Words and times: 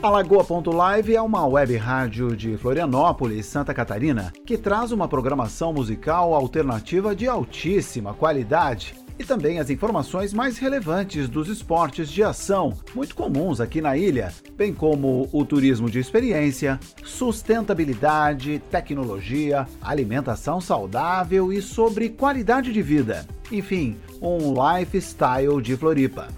A 0.00 0.10
Lagoa.live 0.10 1.16
é 1.16 1.20
uma 1.20 1.44
web 1.44 1.76
rádio 1.76 2.36
de 2.36 2.56
Florianópolis, 2.56 3.46
Santa 3.46 3.74
Catarina, 3.74 4.32
que 4.46 4.56
traz 4.56 4.92
uma 4.92 5.08
programação 5.08 5.72
musical 5.72 6.34
alternativa 6.34 7.16
de 7.16 7.26
altíssima 7.26 8.14
qualidade 8.14 8.94
e 9.18 9.24
também 9.24 9.58
as 9.58 9.70
informações 9.70 10.32
mais 10.32 10.56
relevantes 10.56 11.28
dos 11.28 11.48
esportes 11.48 12.08
de 12.08 12.22
ação, 12.22 12.74
muito 12.94 13.16
comuns 13.16 13.60
aqui 13.60 13.80
na 13.80 13.96
ilha, 13.96 14.32
bem 14.56 14.72
como 14.72 15.28
o 15.32 15.44
turismo 15.44 15.90
de 15.90 15.98
experiência, 15.98 16.78
sustentabilidade, 17.04 18.62
tecnologia, 18.70 19.66
alimentação 19.82 20.60
saudável 20.60 21.52
e 21.52 21.60
sobre 21.60 22.08
qualidade 22.08 22.72
de 22.72 22.82
vida. 22.82 23.26
Enfim, 23.50 23.96
um 24.22 24.54
lifestyle 24.54 25.60
de 25.60 25.76
Floripa. 25.76 26.28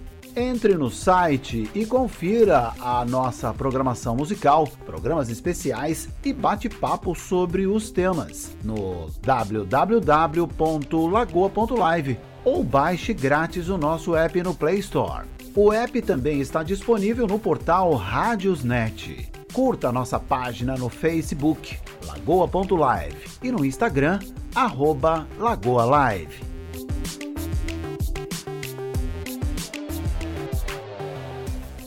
Entre 0.41 0.75
no 0.75 0.91
site 0.91 1.71
e 1.75 1.85
confira 1.85 2.73
a 2.81 3.05
nossa 3.05 3.53
programação 3.53 4.17
musical, 4.17 4.67
programas 4.87 5.29
especiais 5.29 6.09
e 6.25 6.33
bate-papo 6.33 7.15
sobre 7.15 7.67
os 7.67 7.91
temas 7.91 8.57
no 8.65 9.11
www.lagoa.live 9.21 12.19
ou 12.43 12.65
baixe 12.65 13.13
grátis 13.13 13.69
o 13.69 13.77
nosso 13.77 14.17
app 14.17 14.43
no 14.43 14.55
Play 14.55 14.79
Store. 14.79 15.27
O 15.55 15.75
app 15.75 16.01
também 16.01 16.41
está 16.41 16.63
disponível 16.63 17.27
no 17.27 17.39
portal 17.39 17.93
Rádiosnet. 17.93 19.31
Curta 19.53 19.93
nossa 19.93 20.19
página 20.19 20.75
no 20.75 20.89
Facebook, 20.89 21.77
lagoa.live, 22.07 23.27
e 23.43 23.53
no 23.53 23.63
Instagram, 23.63 24.21
arroba 24.55 25.29
lagoalive. 25.39 26.50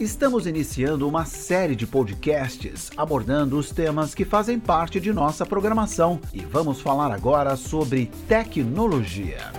Estamos 0.03 0.45
iniciando 0.45 1.07
uma 1.07 1.23
série 1.23 1.77
de 1.77 1.87
podcasts 1.87 2.91
abordando 2.97 3.57
os 3.57 3.71
temas 3.71 4.13
que 4.13 4.25
fazem 4.25 4.59
parte 4.59 4.99
de 4.99 5.13
nossa 5.13 5.45
programação 5.45 6.19
e 6.33 6.41
vamos 6.41 6.81
falar 6.81 7.09
agora 7.09 7.55
sobre 7.55 8.11
tecnologia. 8.27 9.53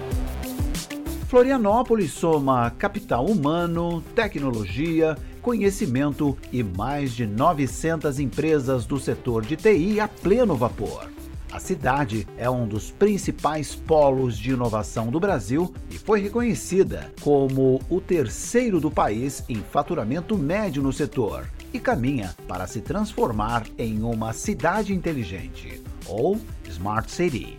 Florianópolis 1.29 2.13
soma 2.13 2.71
capital 2.73 3.25
humano, 3.25 4.03
tecnologia, 4.15 5.17
conhecimento 5.41 6.37
e 6.53 6.63
mais 6.63 7.13
de 7.15 7.27
900 7.27 8.21
empresas 8.21 8.85
do 8.85 9.01
setor 9.01 9.47
de 9.47 9.57
TI 9.57 9.99
a 9.99 10.07
pleno 10.07 10.55
vapor. 10.55 11.14
A 11.55 11.61
cidade 11.61 12.27
é 12.37 12.51
um 12.51 12.67
dos 12.67 12.91
principais 12.91 13.77
polos 13.77 14.37
de 14.37 14.51
inovação 14.51 15.07
do 15.07 15.21
Brasil 15.21 15.73
e 15.89 15.97
foi 15.97 16.21
reconhecida 16.21 17.13
como 17.21 17.81
o 17.89 18.01
terceiro 18.01 18.81
do 18.81 18.91
país 18.91 19.45
em 19.49 19.63
faturamento 19.63 20.37
médio 20.37 20.83
no 20.83 20.93
setor 20.93 21.49
e 21.73 21.79
caminha 21.79 22.35
para 22.49 22.67
se 22.67 22.81
transformar 22.81 23.63
em 23.79 24.03
uma 24.03 24.33
cidade 24.33 24.93
inteligente, 24.93 25.81
ou 26.09 26.41
Smart 26.69 27.09
City. 27.09 27.57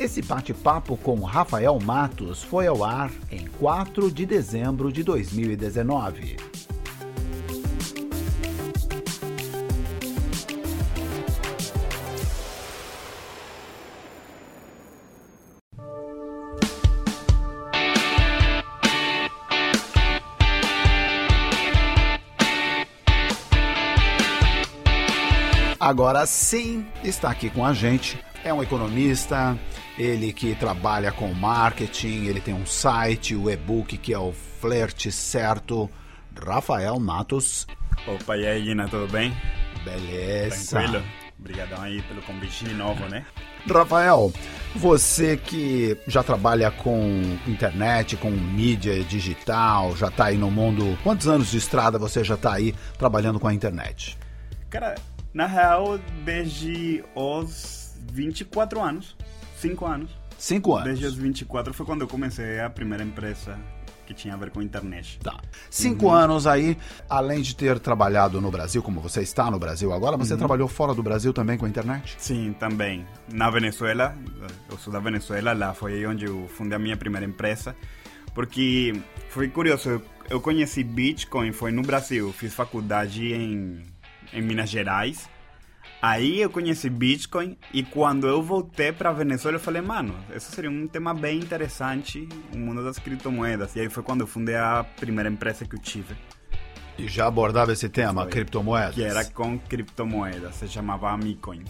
Esse 0.00 0.20
bate-papo 0.20 0.96
com 0.96 1.20
Rafael 1.20 1.78
Matos 1.78 2.42
foi 2.42 2.66
ao 2.66 2.82
ar 2.82 3.12
em 3.30 3.46
4 3.46 4.10
de 4.10 4.26
dezembro 4.26 4.92
de 4.92 5.04
2019. 5.04 6.51
Agora 26.02 26.26
sim, 26.26 26.84
está 27.04 27.30
aqui 27.30 27.48
com 27.48 27.64
a 27.64 27.72
gente. 27.72 28.18
É 28.42 28.52
um 28.52 28.60
economista, 28.60 29.56
ele 29.96 30.32
que 30.32 30.52
trabalha 30.56 31.12
com 31.12 31.32
marketing, 31.32 32.24
ele 32.24 32.40
tem 32.40 32.52
um 32.52 32.66
site, 32.66 33.36
o 33.36 33.48
e-book 33.48 33.96
que 33.96 34.12
é 34.12 34.18
o 34.18 34.32
Flerte 34.32 35.12
Certo. 35.12 35.88
Rafael 36.44 36.98
Matos. 36.98 37.68
Opa, 38.04 38.36
e 38.36 38.44
aí, 38.44 38.64
Gina, 38.64 38.88
tudo 38.88 39.06
bem? 39.12 39.32
Beleza. 39.84 40.80
Tranquilo? 40.80 41.04
Obrigadão 41.38 41.80
aí 41.80 42.02
pelo 42.02 42.20
convite 42.22 42.64
de 42.64 42.74
novo, 42.74 43.08
né? 43.08 43.24
Rafael, 43.72 44.32
você 44.74 45.36
que 45.36 45.96
já 46.08 46.24
trabalha 46.24 46.72
com 46.72 47.38
internet, 47.46 48.16
com 48.16 48.28
mídia 48.28 49.04
digital, 49.04 49.96
já 49.96 50.08
está 50.08 50.24
aí 50.24 50.36
no 50.36 50.50
mundo. 50.50 50.98
Quantos 51.04 51.28
anos 51.28 51.52
de 51.52 51.58
estrada 51.58 51.96
você 51.96 52.24
já 52.24 52.34
está 52.34 52.54
aí 52.54 52.74
trabalhando 52.98 53.38
com 53.38 53.46
a 53.46 53.54
internet? 53.54 54.18
Cara, 54.68 54.96
na 55.32 55.46
real, 55.46 55.98
desde 56.24 57.04
os 57.14 57.94
24 58.12 58.80
anos. 58.80 59.16
5 59.56 59.86
anos. 59.86 60.10
5 60.38 60.74
anos. 60.74 60.84
Desde 60.84 61.06
os 61.06 61.14
24 61.14 61.72
foi 61.72 61.86
quando 61.86 62.02
eu 62.02 62.08
comecei 62.08 62.60
a 62.60 62.68
primeira 62.68 63.04
empresa 63.04 63.58
que 64.06 64.14
tinha 64.14 64.34
a 64.34 64.36
ver 64.36 64.50
com 64.50 64.60
internet. 64.60 65.18
Tá. 65.22 65.40
Cinco 65.70 66.06
uhum. 66.06 66.12
anos 66.12 66.46
aí, 66.46 66.76
além 67.08 67.40
de 67.40 67.54
ter 67.54 67.78
trabalhado 67.78 68.40
no 68.40 68.50
Brasil, 68.50 68.82
como 68.82 69.00
você 69.00 69.22
está 69.22 69.50
no 69.50 69.58
Brasil 69.58 69.92
agora, 69.92 70.16
você 70.16 70.32
uhum. 70.32 70.38
trabalhou 70.38 70.68
fora 70.68 70.94
do 70.94 71.02
Brasil 71.02 71.32
também 71.32 71.56
com 71.56 71.64
a 71.64 71.68
internet? 71.68 72.16
Sim, 72.18 72.54
também. 72.58 73.06
Na 73.32 73.48
Venezuela, 73.50 74.16
eu 74.70 74.76
sou 74.78 74.92
da 74.92 74.98
Venezuela, 74.98 75.52
lá 75.52 75.72
foi 75.72 76.04
onde 76.06 76.26
eu 76.26 76.48
fundei 76.48 76.76
a 76.76 76.78
minha 76.78 76.96
primeira 76.96 77.24
empresa. 77.24 77.74
Porque 78.34 78.94
foi 79.28 79.48
curioso, 79.48 80.02
eu 80.28 80.40
conheci 80.40 80.82
Bitcoin, 80.82 81.52
foi 81.52 81.70
no 81.70 81.82
Brasil, 81.82 82.32
fiz 82.32 82.54
faculdade 82.54 83.32
em 83.32 83.91
em 84.32 84.42
Minas 84.42 84.70
Gerais. 84.70 85.28
Aí 86.00 86.40
eu 86.40 86.50
conheci 86.50 86.90
Bitcoin 86.90 87.56
e 87.72 87.82
quando 87.84 88.26
eu 88.26 88.42
voltei 88.42 88.90
para 88.90 89.12
Venezuela 89.12 89.56
eu 89.56 89.60
falei, 89.60 89.80
mano, 89.80 90.14
isso 90.34 90.50
seria 90.50 90.70
um 90.70 90.88
tema 90.88 91.14
bem 91.14 91.38
interessante, 91.38 92.28
o 92.52 92.58
mundo 92.58 92.82
das 92.82 92.98
criptomoedas. 92.98 93.76
E 93.76 93.80
aí 93.80 93.88
foi 93.88 94.02
quando 94.02 94.22
eu 94.22 94.26
fundei 94.26 94.56
a 94.56 94.84
primeira 94.96 95.30
empresa 95.30 95.64
que 95.64 95.76
eu 95.76 95.80
tive. 95.80 96.16
E 96.98 97.06
já 97.06 97.26
abordava 97.26 97.72
esse 97.72 97.88
tema, 97.88 98.22
foi, 98.22 98.32
criptomoedas? 98.32 98.94
Que 98.94 99.02
era 99.04 99.24
com 99.24 99.58
criptomoedas, 99.58 100.56
se 100.56 100.68
chamava 100.68 101.10
Amicoin. 101.10 101.62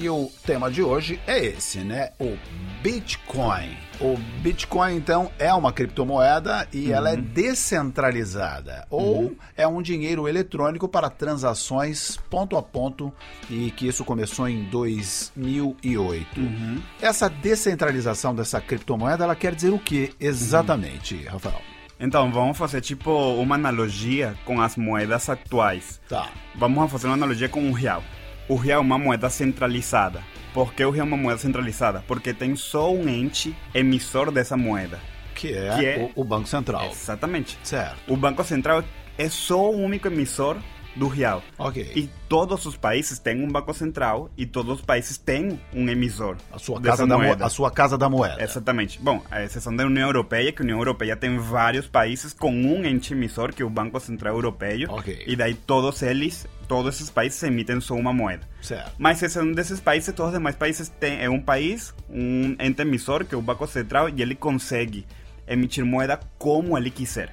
E 0.00 0.08
o 0.08 0.30
tema 0.46 0.70
de 0.70 0.80
hoje 0.80 1.20
é 1.26 1.44
esse, 1.44 1.80
né? 1.80 2.10
O 2.20 2.38
Bitcoin. 2.84 3.76
O 4.00 4.16
Bitcoin, 4.40 4.94
então, 4.94 5.28
é 5.40 5.52
uma 5.52 5.72
criptomoeda 5.72 6.68
e 6.72 6.86
uhum. 6.86 6.94
ela 6.94 7.10
é 7.10 7.16
descentralizada. 7.16 8.86
Ou 8.90 9.22
uhum. 9.22 9.36
é 9.56 9.66
um 9.66 9.82
dinheiro 9.82 10.28
eletrônico 10.28 10.86
para 10.86 11.10
transações 11.10 12.16
ponto 12.30 12.56
a 12.56 12.62
ponto 12.62 13.12
e 13.50 13.72
que 13.72 13.88
isso 13.88 14.04
começou 14.04 14.48
em 14.48 14.62
2008. 14.66 16.40
Uhum. 16.40 16.80
Essa 17.02 17.28
descentralização 17.28 18.32
dessa 18.32 18.60
criptomoeda, 18.60 19.24
ela 19.24 19.34
quer 19.34 19.52
dizer 19.52 19.70
o 19.70 19.80
que 19.80 20.14
exatamente, 20.20 21.16
uhum. 21.16 21.32
Rafael? 21.32 21.62
Então, 21.98 22.30
vamos 22.30 22.56
fazer 22.56 22.80
tipo 22.82 23.10
uma 23.34 23.56
analogia 23.56 24.36
com 24.44 24.60
as 24.60 24.76
moedas 24.76 25.28
atuais. 25.28 26.00
Tá. 26.08 26.28
Vamos 26.54 26.88
fazer 26.92 27.08
uma 27.08 27.14
analogia 27.14 27.48
com 27.48 27.68
o 27.68 27.72
real 27.72 28.04
o 28.48 28.56
real 28.56 28.78
é 28.78 28.82
uma 28.82 28.98
moeda 28.98 29.28
centralizada. 29.28 30.22
Por 30.54 30.72
que 30.72 30.84
o 30.84 30.90
real 30.90 31.06
é 31.06 31.08
uma 31.08 31.16
moeda 31.16 31.38
centralizada? 31.38 32.02
Porque 32.06 32.32
tem 32.32 32.56
só 32.56 32.92
um 32.92 33.08
ente 33.08 33.54
emissor 33.74 34.30
dessa 34.30 34.56
moeda. 34.56 34.98
Que 35.34 35.52
é, 35.54 35.76
que 35.76 35.86
é 35.86 36.10
o, 36.16 36.22
o 36.22 36.24
Banco 36.24 36.48
Central. 36.48 36.88
Exatamente. 36.90 37.58
Certo. 37.62 38.12
O 38.12 38.16
Banco 38.16 38.42
Central 38.42 38.82
é 39.16 39.28
só 39.28 39.70
o 39.70 39.76
único 39.76 40.08
emissor 40.08 40.56
do 40.96 41.06
real. 41.06 41.42
Ok. 41.56 41.92
E 41.94 42.10
todos 42.28 42.66
os 42.66 42.76
países 42.76 43.18
têm 43.18 43.42
um 43.42 43.48
banco 43.48 43.72
central 43.72 44.30
e 44.36 44.44
todos 44.44 44.80
os 44.80 44.84
países 44.84 45.16
têm 45.16 45.60
um 45.72 45.88
emissor. 45.88 46.36
A 46.52 46.58
sua 46.58 46.80
casa 46.80 47.06
da 47.06 47.16
moeda. 47.16 47.46
A 47.46 47.48
sua 47.48 47.70
casa 47.70 47.96
da 47.96 48.08
moeda. 48.08 48.42
Exatamente. 48.42 48.98
Bom, 49.00 49.22
a 49.30 49.44
exceção 49.44 49.74
da 49.74 49.84
União 49.84 50.06
Europeia, 50.08 50.50
que 50.50 50.60
a 50.60 50.64
União 50.64 50.78
Europeia 50.78 51.16
tem 51.16 51.38
vários 51.38 51.86
países 51.86 52.32
com 52.32 52.50
um 52.50 52.84
ente 52.84 53.14
emissor, 53.14 53.54
que 53.54 53.62
é 53.62 53.64
o 53.64 53.70
Banco 53.70 54.00
Central 54.00 54.34
Europeu. 54.34 54.90
Ok. 54.90 55.24
E 55.26 55.36
daí 55.36 55.54
todos 55.54 56.02
eles, 56.02 56.46
todos 56.68 56.94
esses 56.94 57.10
países 57.10 57.42
emitem 57.42 57.80
só 57.80 57.94
uma 57.94 58.12
moeda. 58.12 58.46
Certo. 58.60 58.92
Mas 58.98 59.16
exceção 59.16 59.50
desses 59.50 59.80
países, 59.80 60.14
todos 60.14 60.32
os 60.32 60.38
demais 60.38 60.54
países 60.54 60.88
têm 60.88 61.22
é 61.22 61.28
um 61.28 61.40
país, 61.40 61.94
um 62.08 62.54
ente 62.60 62.82
emissor, 62.82 63.24
que 63.24 63.34
é 63.34 63.38
o 63.38 63.42
Banco 63.42 63.66
Central, 63.66 64.08
e 64.10 64.22
ele 64.22 64.34
consegue 64.34 65.06
emitir 65.46 65.84
moeda 65.84 66.20
como 66.38 66.76
ele 66.76 66.90
quiser. 66.90 67.30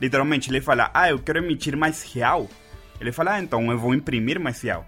Literalmente, 0.00 0.50
ele 0.50 0.60
fala, 0.60 0.90
ah, 0.92 1.08
eu 1.08 1.18
quero 1.20 1.38
emitir 1.38 1.76
mais 1.76 2.02
real 2.02 2.48
ele 3.00 3.12
fala, 3.12 3.34
ah, 3.34 3.40
então 3.40 3.70
eu 3.70 3.78
vou 3.78 3.94
imprimir 3.94 4.38
mais 4.40 4.60
real. 4.62 4.86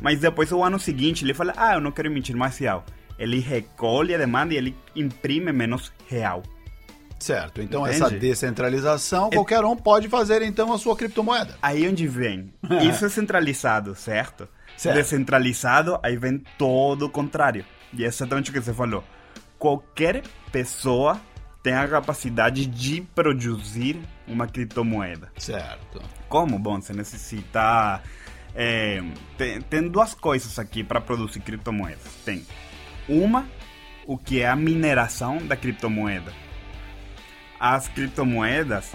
Mas 0.00 0.20
depois, 0.20 0.50
o 0.50 0.64
ano 0.64 0.78
seguinte, 0.78 1.24
ele 1.24 1.34
fala, 1.34 1.52
ah, 1.56 1.74
eu 1.74 1.80
não 1.80 1.92
quero 1.92 2.08
emitir 2.08 2.36
mais 2.36 2.58
real. 2.58 2.84
Ele 3.18 3.38
recolhe 3.38 4.14
a 4.14 4.18
demanda 4.18 4.54
e 4.54 4.56
ele 4.56 4.76
imprime 4.96 5.52
menos 5.52 5.92
real. 6.08 6.42
Certo, 7.22 7.62
então 7.62 7.86
Entende? 7.86 8.02
essa 8.04 8.10
descentralização, 8.10 9.28
é... 9.28 9.36
qualquer 9.36 9.64
um 9.64 9.76
pode 9.76 10.08
fazer 10.08 10.42
então 10.42 10.72
a 10.72 10.78
sua 10.78 10.96
criptomoeda. 10.96 11.56
Aí 11.62 11.88
onde 11.88 12.08
vem, 12.08 12.52
isso 12.88 13.04
é 13.04 13.08
centralizado, 13.08 13.94
certo? 13.94 14.48
certo? 14.76 14.96
Descentralizado, 14.96 16.00
aí 16.02 16.16
vem 16.16 16.42
todo 16.58 17.06
o 17.06 17.08
contrário. 17.08 17.64
E 17.92 18.04
é 18.04 18.08
exatamente 18.08 18.50
o 18.50 18.52
que 18.52 18.60
você 18.60 18.74
falou. 18.74 19.04
Qualquer 19.56 20.22
pessoa 20.50 21.20
tem 21.62 21.74
a 21.74 21.86
capacidade 21.86 22.66
de 22.66 23.02
produzir 23.14 24.00
uma 24.26 24.48
criptomoeda. 24.48 25.30
Certo 25.38 26.02
Como? 26.28 26.58
Bom, 26.58 26.80
você 26.80 26.92
necessita. 26.92 28.02
É, 28.52 29.00
tem, 29.38 29.60
tem 29.60 29.88
duas 29.88 30.12
coisas 30.12 30.58
aqui 30.58 30.82
para 30.82 31.00
produzir 31.00 31.38
criptomoedas. 31.38 32.12
Tem 32.24 32.44
uma, 33.08 33.46
o 34.06 34.18
que 34.18 34.40
é 34.40 34.48
a 34.48 34.56
mineração 34.56 35.38
da 35.38 35.56
criptomoeda. 35.56 36.32
As 37.62 37.86
criptomoedas, 37.86 38.90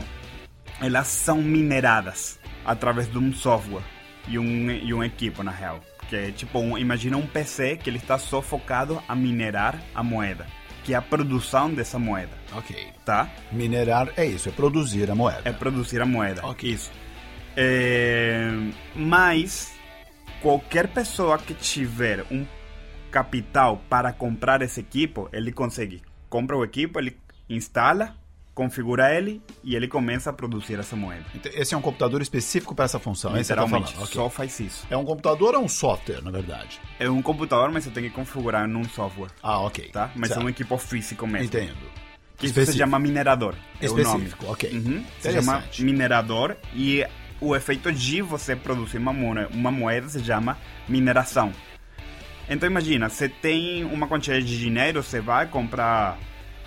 elas 0.82 1.08
são 1.08 1.42
mineradas 1.42 2.38
através 2.66 3.10
de 3.10 3.18
um 3.18 3.32
software 3.32 3.82
e 4.28 4.38
um, 4.38 4.70
e 4.70 4.94
um 4.94 5.02
equipo, 5.02 5.42
na 5.42 5.52
real. 5.52 5.80
Que 6.10 6.16
é 6.18 6.32
tipo, 6.34 6.60
um, 6.60 6.78
imagina 6.78 7.16
um 7.16 7.26
PC 7.26 7.78
que 7.78 7.90
ele 7.90 7.96
está 7.96 8.18
só 8.18 8.42
focado 8.42 9.02
a 9.08 9.16
minerar 9.16 9.82
a 9.96 10.04
moeda, 10.04 10.46
que 10.84 10.94
é 10.94 10.98
a 10.98 11.02
produção 11.02 11.74
dessa 11.74 11.98
moeda. 11.98 12.34
Ok. 12.52 12.76
Tá? 13.06 13.30
Minerar 13.54 14.12
é 14.18 14.26
isso, 14.26 14.50
é 14.50 14.52
produzir 14.52 15.10
a 15.10 15.16
moeda. 15.16 15.44
É 15.46 15.54
produzir 15.54 16.02
a 16.02 16.06
moeda. 16.06 16.46
Ok. 16.46 16.70
Isso. 16.70 16.92
É, 17.56 18.50
mas 18.94 19.74
qualquer 20.42 20.90
pessoa 20.90 21.38
que 21.38 21.54
tiver 21.54 22.26
um 22.30 22.46
capital 23.10 23.82
para 23.88 24.12
comprar 24.12 24.62
esse 24.62 24.82
equipo, 24.82 25.30
ele 25.32 25.54
consegue. 25.54 26.02
Compra 26.30 26.58
o 26.58 26.66
equipo, 26.66 27.00
ele 27.00 27.16
instala, 27.50 28.14
configura 28.58 29.14
ele 29.16 29.40
e 29.64 29.76
ele 29.76 29.88
começa 29.88 30.32
a 30.32 30.34
produzir 30.34 30.80
essa 30.80 30.96
moeda. 30.96 31.24
Esse 31.54 31.76
é 31.76 31.78
um 31.78 31.82
computador 31.82 32.24
específico 32.24 32.74
para 32.74 32.86
essa 32.86 32.98
função, 32.98 33.30
é 33.30 33.34
tá 33.36 33.40
Literalmente, 33.42 33.92
falando. 33.94 34.04
Ok. 34.06 34.16
só 34.16 34.30
faz 34.32 34.60
isso. 34.60 34.88
É 34.90 34.98
um 34.98 35.06
computador 35.06 35.54
ou 35.54 35.64
um 35.64 35.68
software, 35.70 36.24
na 36.24 36.32
verdade? 36.32 36.80
É 37.00 37.08
um 37.08 37.22
computador, 37.22 37.72
mas 37.72 37.84
você 37.84 37.92
tem 37.92 38.04
que 38.06 38.10
configurar 38.10 38.68
num 38.68 38.84
software, 38.84 39.30
Ah, 39.44 39.60
ok. 39.60 39.90
tá? 39.90 40.10
Mas 40.16 40.30
Certo. 40.30 40.42
é 40.42 40.44
um 40.44 40.50
equipo 40.50 40.76
físico 40.80 41.28
mesmo. 41.28 41.46
Entendo. 41.46 41.78
Que 42.36 42.48
isso 42.48 42.66
se 42.66 42.78
chama 42.78 42.98
minerador. 42.98 43.54
é 43.80 43.88
o 43.88 43.90
nome. 43.96 44.04
Específico, 44.26 44.52
ok. 44.52 44.72
Uhum. 44.72 45.04
Se 45.20 45.32
chama 45.34 45.64
minerador 45.80 46.58
e 46.74 47.06
o 47.40 47.56
efeito 47.56 47.92
de 47.92 48.24
você 48.24 48.56
produzir 48.56 48.98
uma 48.98 49.14
moeda, 49.14 49.50
uma 49.54 49.70
moeda 49.72 50.10
se 50.10 50.24
chama 50.24 50.58
mineração. 50.90 51.54
Então 52.50 52.68
imagina, 52.68 53.08
você 53.08 53.30
tem 53.30 53.84
uma 53.84 54.08
quantidade 54.08 54.46
de 54.46 54.58
dinheiro, 54.58 55.04
você 55.04 55.20
vai 55.22 55.46
comprar 55.46 56.18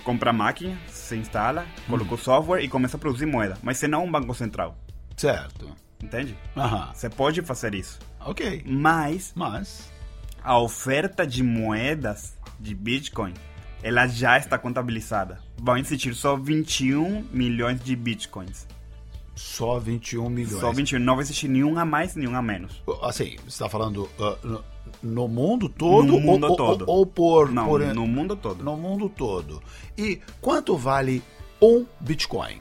compra 0.04 0.30
a 0.30 0.32
máquina, 0.32 0.78
você 1.10 1.16
instala, 1.16 1.66
coloca 1.88 2.14
o 2.14 2.18
software 2.18 2.62
e 2.62 2.68
começa 2.68 2.96
a 2.96 3.00
produzir 3.00 3.26
moeda. 3.26 3.58
Mas 3.62 3.78
você 3.78 3.88
não 3.88 4.02
é 4.02 4.04
um 4.04 4.10
banco 4.10 4.32
central, 4.34 4.76
Certo. 5.16 5.68
entende? 6.02 6.36
Aham. 6.56 6.90
Você 6.94 7.10
pode 7.10 7.42
fazer 7.42 7.74
isso. 7.74 7.98
Ok. 8.20 8.62
Mas 8.66 9.32
Mas. 9.34 9.90
a 10.42 10.58
oferta 10.58 11.26
de 11.26 11.42
moedas 11.42 12.34
de 12.58 12.74
Bitcoin, 12.74 13.34
ela 13.82 14.06
já 14.06 14.38
está 14.38 14.56
contabilizada. 14.58 15.38
Vão 15.58 15.76
existir 15.76 16.14
só 16.14 16.36
21 16.36 17.24
milhões 17.32 17.82
de 17.82 17.96
Bitcoins. 17.96 18.66
Só 19.34 19.78
21 19.78 20.28
milhões. 20.28 20.60
Só 20.60 20.70
21. 20.70 20.98
Não 20.98 21.16
vai 21.16 21.22
existir 21.24 21.48
nenhum 21.48 21.78
a 21.78 21.84
mais, 21.84 22.14
nenhum 22.14 22.36
a 22.36 22.42
menos. 22.42 22.82
Assim, 23.02 23.36
você 23.38 23.48
está 23.48 23.68
falando 23.70 24.08
ah, 24.18 24.60
no, 25.02 25.26
mundo 25.28 25.68
todo? 25.68 26.06
No 26.06 26.20
mundo 26.20 26.44
ou, 26.44 26.50
ou- 26.50 26.56
todo. 26.56 26.84
Ou, 26.88 27.06
por, 27.06 27.50
Não, 27.50 27.66
por- 27.66 27.80
no 27.94 28.06
mundo 28.06 28.36
todo. 28.36 28.62
no 28.64 28.76
mundo 28.76 29.08
todo. 29.08 29.62
E 29.96 30.20
quanto 30.40 30.76
vale 30.76 31.22
um 31.60 31.84
Bitcoin? 32.00 32.60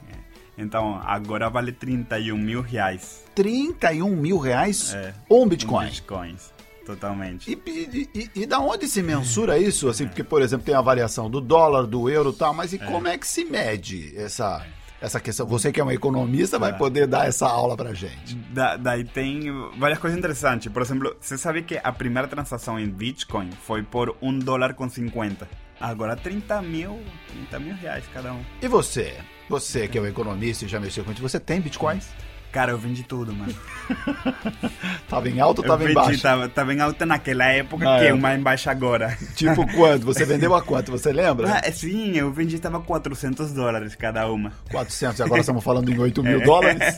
Então, 0.58 1.00
agora 1.04 1.48
vale 1.48 1.72
31 1.72 2.36
mil 2.36 2.60
reais. 2.60 3.24
31 3.34 4.14
mil 4.14 4.36
reais 4.38 4.92
É, 4.94 5.14
um 5.30 5.46
Bitcoin. 5.48 5.86
Um 5.86 5.88
Bitcoins. 5.90 6.52
Totalmente. 6.84 7.50
E, 7.50 7.70
e, 7.70 8.08
e- 8.14 8.30
e 8.42 8.46
da 8.46 8.58
onde 8.58 8.88
se 8.88 9.02
mensura 9.02 9.56
isso? 9.58 9.88
Assim, 9.88 10.06
porque, 10.08 10.24
por 10.24 10.42
exemplo, 10.42 10.66
tem 10.66 10.74
a 10.74 10.80
variação 10.80 11.30
do 11.30 11.40
dólar, 11.40 11.86
do 11.86 12.10
euro 12.10 12.30
e 12.30 12.34
tal, 12.34 12.52
mas 12.52 12.72
e 12.72 12.78
como 12.78 13.06
é 13.08 13.16
que 13.16 13.26
se 13.26 13.44
mede 13.44 14.12
essa, 14.16 14.66
essa 15.00 15.18
questão? 15.20 15.46
Você 15.46 15.72
que 15.72 15.80
é 15.80 15.84
um 15.84 15.90
economista 15.90 16.58
vai 16.58 16.70
É. 16.70 16.74
poder 16.74 17.06
dar 17.06 17.26
essa 17.26 17.46
aula 17.48 17.76
pra 17.76 17.92
gente. 17.94 18.34
Da- 18.52 18.76
daí 18.76 19.04
tem 19.04 19.44
várias 19.78 19.98
coisas 19.98 20.18
interessantes. 20.18 20.72
Por 20.72 20.82
exemplo, 20.82 21.16
você 21.20 21.36
sabe 21.38 21.62
que 21.62 21.80
a 21.82 21.92
primeira 21.92 22.28
transação 22.28 22.78
em 22.78 22.88
Bitcoin 22.88 23.50
foi 23.66 23.82
por 23.82 24.16
1 24.20 24.38
dólar 24.38 24.74
com 24.74 24.88
50. 24.88 25.48
Agora 25.80 26.14
30 26.14 26.60
mil, 26.60 27.00
30 27.28 27.58
mil 27.58 27.74
reais 27.74 28.04
cada 28.12 28.32
um. 28.34 28.42
E 28.60 28.68
você? 28.68 29.14
Você 29.48 29.88
que 29.88 29.96
é 29.98 30.00
um 30.00 30.06
economista 30.06 30.64
e 30.64 30.68
já 30.68 30.78
mexeu 30.78 31.02
com 31.04 31.10
isso, 31.12 31.22
você 31.22 31.40
tem 31.40 31.60
bitcoins? 31.60 32.08
Cara, 32.52 32.72
eu 32.72 32.78
vendi 32.78 33.02
tudo, 33.04 33.32
mano. 33.32 33.54
Tava 35.08 35.28
em 35.28 35.40
alta 35.40 35.60
ou 35.62 35.66
tava 35.66 35.82
em 35.82 35.86
vendi, 35.88 35.94
baixa? 35.94 36.22
tava, 36.22 36.48
tava 36.48 36.72
em 36.74 36.80
alta 36.80 37.04
naquela 37.04 37.44
época, 37.46 37.84
Na 37.84 37.98
que 37.98 38.06
é 38.06 38.14
uma 38.14 38.34
em 38.34 38.40
baixa 38.40 38.70
agora. 38.70 39.16
Tipo 39.34 39.66
quanto? 39.74 40.04
Você 40.06 40.24
vendeu 40.24 40.54
a 40.54 40.62
quanto? 40.62 40.90
Você 40.92 41.12
lembra? 41.12 41.50
Ah, 41.52 41.72
sim, 41.72 42.16
eu 42.16 42.30
vendi, 42.32 42.58
tava 42.58 42.80
400 42.80 43.52
dólares 43.52 43.94
cada 43.96 44.30
uma. 44.30 44.52
400, 44.70 45.20
agora 45.20 45.40
estamos 45.42 45.62
falando 45.64 45.90
em 45.90 45.98
8 45.98 46.20
É. 46.20 46.24
mil 46.24 46.40
dólares. 46.42 46.96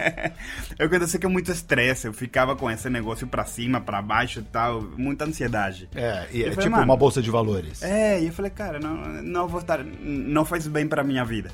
Eu 0.78 0.86
aconteceu 0.86 1.18
que 1.18 1.26
é 1.26 1.28
muito 1.28 1.50
estresse, 1.50 2.06
eu 2.06 2.12
ficava 2.12 2.54
com 2.54 2.70
esse 2.70 2.88
negócio 2.90 3.26
pra 3.26 3.44
cima, 3.46 3.80
pra 3.80 4.02
baixo 4.02 4.40
e 4.40 4.44
tal, 4.44 4.82
muita 4.96 5.24
ansiedade. 5.24 5.88
É, 5.94 6.26
e 6.32 6.40
é 6.42 6.50
falei, 6.50 6.56
tipo 6.56 6.70
mano, 6.70 6.84
uma 6.84 6.96
bolsa 6.96 7.22
de 7.22 7.30
valores. 7.30 7.82
É, 7.82 8.20
e 8.20 8.26
eu 8.26 8.32
falei, 8.32 8.50
cara, 8.50 8.78
não, 8.78 8.94
não 9.22 9.48
vou 9.48 9.60
estar. 9.60 9.82
Não 9.84 10.44
faz 10.44 10.66
bem 10.66 10.86
pra 10.86 11.02
minha 11.02 11.24
vida. 11.24 11.50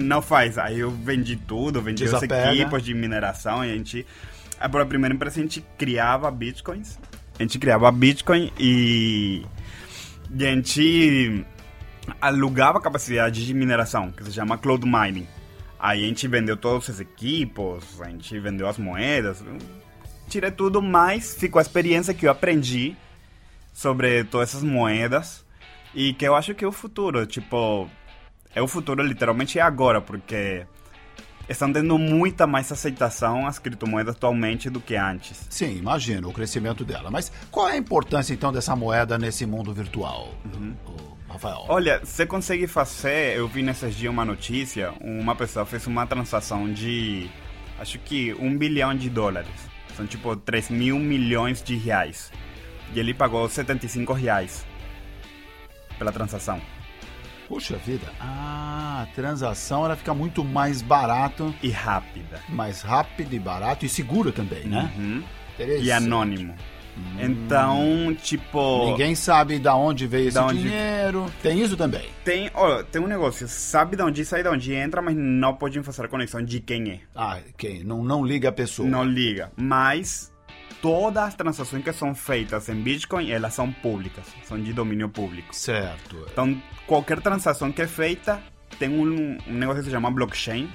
não 0.00 0.22
faz. 0.22 0.58
Aí 0.58 0.78
eu 0.80 0.90
vendi 0.90 1.36
tudo, 1.36 1.80
vendi 1.82 2.04
os 2.04 2.10
Desapega. 2.12 2.54
equipos 2.54 2.82
de 2.82 2.94
mineração 3.04 3.64
e 3.64 3.70
a 3.70 3.74
gente. 3.74 4.06
A 4.58 4.68
primeira 4.68 5.14
empresa 5.14 5.40
a 5.40 5.42
gente 5.42 5.64
criava 5.76 6.30
bitcoins. 6.30 6.98
A 7.38 7.42
gente 7.42 7.58
criava 7.58 7.90
bitcoin 7.90 8.52
e. 8.58 9.44
E 10.36 10.46
a 10.46 10.50
gente 10.50 11.44
alugava 12.20 12.80
capacidade 12.80 13.44
de 13.44 13.54
mineração, 13.54 14.10
que 14.10 14.24
se 14.24 14.32
chama 14.32 14.58
cloud 14.58 14.84
mining. 14.84 15.26
Aí 15.78 16.04
a 16.04 16.08
gente 16.08 16.26
vendeu 16.26 16.56
todos 16.56 16.88
os 16.88 17.00
equipos, 17.00 18.00
a 18.00 18.08
gente 18.08 18.38
vendeu 18.40 18.66
as 18.66 18.78
moedas, 18.78 19.44
tirei 20.28 20.50
tudo, 20.50 20.80
mas 20.80 21.34
ficou 21.34 21.58
a 21.58 21.62
experiência 21.62 22.14
que 22.14 22.26
eu 22.26 22.30
aprendi 22.30 22.96
sobre 23.72 24.24
todas 24.24 24.50
essas 24.50 24.62
moedas 24.62 25.44
e 25.94 26.14
que 26.14 26.26
eu 26.26 26.34
acho 26.34 26.54
que 26.54 26.64
é 26.64 26.68
o 26.68 26.72
futuro, 26.72 27.26
tipo, 27.26 27.88
é 28.54 28.62
o 28.62 28.68
futuro 28.68 29.02
literalmente 29.02 29.58
é 29.58 29.62
agora, 29.62 30.00
porque 30.00 30.66
estão 31.48 31.72
tendo 31.72 31.98
muita 31.98 32.46
mais 32.46 32.70
aceitação 32.70 33.46
as 33.46 33.58
criptomoedas 33.58 34.14
atualmente 34.14 34.70
do 34.70 34.80
que 34.80 34.96
antes. 34.96 35.46
Sim, 35.50 35.76
imagino 35.76 36.28
o 36.28 36.32
crescimento 36.32 36.84
dela. 36.84 37.10
Mas 37.10 37.30
qual 37.50 37.68
é 37.68 37.72
a 37.72 37.76
importância 37.76 38.32
então 38.32 38.52
dessa 38.52 38.74
moeda 38.74 39.18
nesse 39.18 39.46
mundo 39.46 39.72
virtual, 39.72 40.34
o 41.28 41.32
Rafael? 41.32 41.64
Olha, 41.68 42.00
você 42.02 42.24
consegue 42.26 42.66
fazer, 42.66 43.36
eu 43.36 43.46
vi 43.48 43.62
nesses 43.62 43.94
dias 43.94 44.12
uma 44.12 44.24
notícia, 44.24 44.92
uma 45.00 45.34
pessoa 45.34 45.66
fez 45.66 45.86
uma 45.86 46.06
transação 46.06 46.72
de, 46.72 47.30
acho 47.78 47.98
que 47.98 48.34
um 48.34 48.56
bilhão 48.56 48.94
de 48.94 49.10
dólares, 49.10 49.50
são 49.96 50.06
tipo 50.06 50.34
3 50.36 50.70
mil 50.70 50.98
milhões 50.98 51.62
de 51.62 51.76
reais, 51.76 52.32
e 52.94 52.98
ele 52.98 53.14
pagou 53.14 53.48
75 53.48 54.12
reais 54.12 54.64
pela 55.98 56.12
transação. 56.12 56.60
Puxa 57.48 57.76
vida. 57.76 58.06
Ah, 58.20 59.02
a 59.02 59.14
transação 59.14 59.84
ela 59.84 59.96
fica 59.96 60.14
muito 60.14 60.42
mais 60.44 60.80
barato, 60.82 61.54
E 61.62 61.70
rápida. 61.70 62.40
mais 62.48 62.82
rápido 62.82 63.34
e 63.34 63.38
barato 63.38 63.84
e 63.84 63.88
seguro 63.88 64.32
também, 64.32 64.64
né? 64.64 64.90
Uhum. 64.96 65.22
E 65.80 65.92
anônimo. 65.92 66.54
Então, 67.20 68.14
tipo. 68.22 68.86
Ninguém 68.90 69.14
sabe 69.14 69.58
da 69.58 69.74
onde 69.74 70.06
veio 70.06 70.28
esse 70.28 70.38
onde- 70.38 70.62
dinheiro. 70.62 71.30
Tem 71.42 71.60
isso 71.60 71.76
também. 71.76 72.08
Tem, 72.24 72.50
ó, 72.54 72.82
tem 72.82 73.02
um 73.02 73.06
negócio, 73.06 73.48
sabe 73.48 73.96
de 73.96 74.02
onde 74.02 74.24
sai, 74.24 74.42
de 74.42 74.48
onde 74.48 74.72
entra, 74.72 75.02
mas 75.02 75.16
não 75.16 75.54
podem 75.54 75.82
fazer 75.82 76.04
a 76.04 76.08
conexão 76.08 76.42
de 76.42 76.60
quem 76.60 76.90
é. 76.90 77.00
Ah, 77.14 77.38
quem? 77.56 77.82
Não, 77.84 78.02
não 78.04 78.24
liga 78.24 78.48
a 78.48 78.52
pessoa. 78.52 78.88
Não 78.88 79.04
liga. 79.04 79.50
Mas 79.56 80.32
todas 80.84 81.24
as 81.24 81.34
transações 81.34 81.82
que 81.82 81.92
são 81.94 82.14
feitas 82.14 82.68
em 82.68 82.74
Bitcoin, 82.74 83.30
elas 83.30 83.54
são 83.54 83.72
públicas, 83.72 84.22
são 84.46 84.60
de 84.60 84.70
domínio 84.74 85.08
público. 85.08 85.54
Certo. 85.56 86.26
Então, 86.30 86.60
qualquer 86.86 87.22
transação 87.22 87.72
que 87.72 87.80
é 87.80 87.86
feita 87.86 88.38
tem 88.78 88.90
um, 88.90 89.38
um 89.48 89.52
negócio 89.54 89.80
que 89.82 89.88
se 89.88 89.90
chama 89.94 90.10
blockchain. 90.10 90.68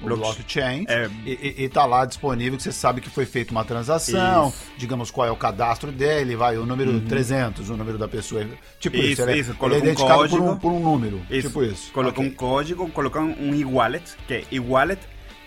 Blockchain. 0.00 0.86
É. 0.88 1.10
E, 1.26 1.32
e, 1.32 1.64
e 1.64 1.68
tá 1.68 1.84
lá 1.84 2.06
disponível 2.06 2.56
que 2.56 2.62
você 2.62 2.72
sabe 2.72 3.02
que 3.02 3.10
foi 3.10 3.26
feita 3.26 3.52
uma 3.52 3.62
transação, 3.66 4.48
Isso. 4.48 4.56
Uhum. 4.70 4.76
digamos 4.78 5.10
qual 5.10 5.26
é 5.26 5.30
o 5.30 5.36
cadastro 5.36 5.92
dele, 5.92 6.34
vai, 6.36 6.56
o 6.56 6.64
número 6.64 6.98
300, 7.02 7.68
o 7.68 7.76
número 7.76 7.98
da 7.98 8.08
pessoa. 8.08 8.46
Tipo 8.78 8.96
isso, 8.96 9.08
Isso, 9.08 9.22
ele, 9.22 9.32
é- 9.32 9.36
isso, 9.36 9.50
ele 9.50 9.56
é 9.56 9.60
coloca 9.60 9.76
um 9.78 9.82
identificado 9.84 10.28
por 10.30 10.40
um, 10.40 10.46
código. 10.46 10.60
por 10.60 10.72
um 10.72 10.80
número. 10.80 11.20
Tipo 11.28 11.62
isso. 11.64 11.92
Coloca 11.92 12.18
Ok. 12.18 12.26
um 12.26 12.34
código, 12.34 12.88
coloca 12.90 13.20
um 13.20 13.54
e-wallet, 13.54 14.16
que 14.26 14.46
e-wallet 14.50 15.00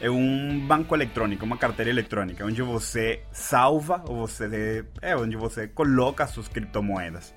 é 0.04 0.12
um 0.12 0.60
banco 0.60 0.94
eletrônico, 0.94 1.46
uma 1.46 1.56
carteira 1.56 1.90
eletrônica, 1.90 2.46
onde 2.46 2.62
você 2.62 3.24
salva, 3.32 4.04
ou 4.06 4.28
você 4.28 4.84
é 5.02 5.16
onde 5.16 5.38
você 5.38 5.66
coloca 5.66 6.28
suas 6.28 6.50
criptomoedas. 6.50 7.34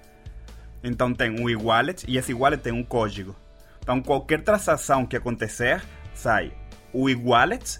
Então 0.82 1.14
tem 1.14 1.30
um 1.40 1.48
e-wallet 1.48 2.04
e 2.08 2.18
esse 2.18 2.32
e-wallet 2.32 2.60
tem 2.60 2.72
um 2.72 2.82
código. 2.82 3.36
Então 3.80 4.02
qualquer 4.02 4.42
transação 4.42 5.06
que 5.06 5.16
acontecer, 5.16 5.80
sai 6.12 6.52
o 6.92 7.08
e-wallet 7.08 7.78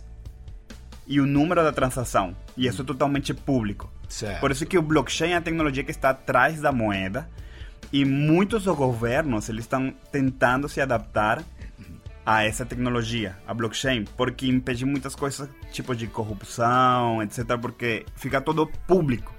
e 1.05 1.21
o 1.21 1.27
número 1.27 1.65
da 1.65 1.73
transação. 1.73 2.37
E 2.57 2.69
isso 2.69 2.83
é 2.83 2.85
totalmente 2.85 3.35
público. 3.35 3.91
Certo. 4.09 4.39
Por 4.39 4.53
isso 4.53 4.65
que 4.67 4.79
o 4.79 4.83
blockchain 4.83 5.33
é 5.33 5.37
a 5.37 5.41
tecnologia 5.41 5.83
que 5.83 5.91
está 5.91 6.11
atrás 6.11 6.61
da 6.61 6.71
moeda 6.71 7.29
e 7.93 8.05
muitos 8.05 8.63
dos 8.63 8.77
governos 8.77 9.49
eles 9.49 9.65
estão 9.65 9.93
tentando 10.13 10.69
se 10.69 10.81
adaptar 10.81 11.43
a 12.27 12.43
essa 12.43 12.67
tecnologia, 12.67 13.39
a 13.47 13.55
blockchain, 13.55 14.05
porque 14.17 14.49
impede 14.49 14.85
muitas 14.85 15.15
coisas, 15.15 15.49
tipo 15.71 15.95
de 15.95 16.09
corrupção, 16.09 17.23
etc, 17.23 17.57
porque 17.61 18.05
fica 18.17 18.41
todo 18.41 18.67
público. 18.87 19.33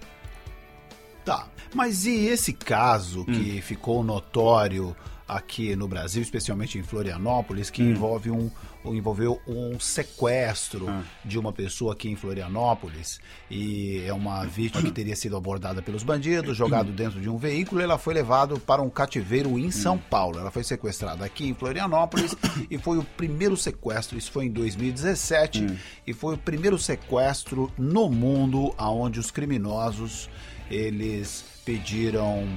Tá, 1.26 1.50
mas 1.76 2.06
e 2.06 2.28
esse 2.28 2.54
caso 2.54 3.26
que 3.26 3.62
ficou 3.62 4.02
notório 4.02 4.96
aqui 5.28 5.76
no 5.76 5.86
Brasil, 5.86 6.22
especialmente 6.22 6.80
em 6.80 6.84
Florianópolis, 6.84 7.70
que 7.70 7.84
envolve 7.84 8.32
um, 8.32 8.50
envolveu 8.96 9.42
um 9.48 9.80
sequestro 9.80 10.88
Ah. 10.90 11.04
de 11.24 11.38
uma 11.38 11.52
pessoa 11.52 11.94
aqui 11.94 12.10
em 12.10 12.16
Florianópolis 12.16 13.20
e 13.50 14.04
é 14.06 14.14
uma 14.14 14.46
vítima 14.46 14.84
que 14.84 14.92
teria 14.92 15.16
sido 15.16 15.36
abordada 15.36 15.82
pelos 15.82 16.04
bandidos, 16.04 16.56
jogado 16.58 16.92
dentro 16.92 17.20
de 17.20 17.30
um 17.30 17.38
veículo, 17.38 17.82
e 17.82 17.84
ela 17.84 17.98
foi 17.98 18.14
levada 18.14 18.58
para 18.60 18.82
um 18.82 18.90
cativeiro 18.90 19.58
em 19.58 19.72
São 19.72 19.98
Paulo. 19.98 20.40
Ela 20.40 20.52
foi 20.52 20.64
sequestrada 20.64 21.26
aqui 21.26 21.48
em 21.48 21.54
Florianópolis 21.54 22.36
e 22.70 22.78
foi 22.78 22.98
o 22.98 23.04
primeiro 23.04 23.56
sequestro, 23.58 24.18
isso 24.18 24.32
foi 24.32 24.46
em 24.46 24.52
2017, 24.52 25.78
e 26.06 26.14
foi 26.14 26.36
o 26.36 26.38
primeiro 26.38 26.78
sequestro 26.78 27.72
no 27.78 28.10
mundo 28.10 28.74
aonde 28.78 29.20
os 29.20 29.32
criminosos 29.32 30.30
eles 30.70 31.46
pediram 31.66 32.48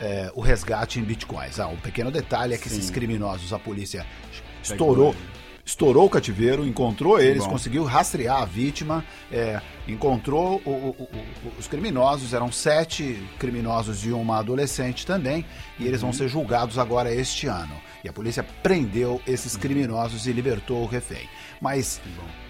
é, 0.00 0.30
o 0.34 0.40
resgate 0.40 0.98
em 0.98 1.02
bitcoins. 1.02 1.58
Ah, 1.58 1.68
o 1.68 1.76
pequeno 1.78 2.10
detalhe 2.10 2.54
é 2.54 2.58
que 2.58 2.68
esses 2.68 2.86
Sim. 2.86 2.92
criminosos, 2.92 3.52
a 3.52 3.58
polícia 3.58 4.06
estourou, 4.62 5.14
estourou 5.64 6.04
o 6.06 6.10
cativeiro, 6.10 6.66
encontrou 6.66 7.18
eles, 7.18 7.44
Bom. 7.44 7.50
conseguiu 7.52 7.84
rastrear 7.84 8.42
a 8.42 8.44
vítima, 8.44 9.04
é, 9.32 9.60
encontrou 9.88 10.60
o- 10.64 10.70
o- 10.70 10.96
o- 11.04 11.08
os 11.58 11.66
criminosos, 11.66 12.34
eram 12.34 12.52
sete 12.52 13.22
criminosos 13.38 14.04
e 14.04 14.10
uma 14.12 14.38
adolescente 14.38 15.06
também, 15.06 15.44
e 15.78 15.86
eles 15.86 16.00
vão 16.00 16.10
Uhum. 16.10 16.16
ser 16.16 16.28
julgados 16.28 16.78
agora 16.78 17.12
este 17.14 17.46
ano. 17.46 17.74
E 18.04 18.08
a 18.08 18.12
polícia 18.12 18.42
prendeu 18.62 19.12
Uhum. 19.12 19.20
esses 19.26 19.56
criminosos 19.56 20.26
e 20.26 20.32
libertou 20.32 20.82
o 20.82 20.86
refém. 20.86 21.26
Mas 21.64 21.98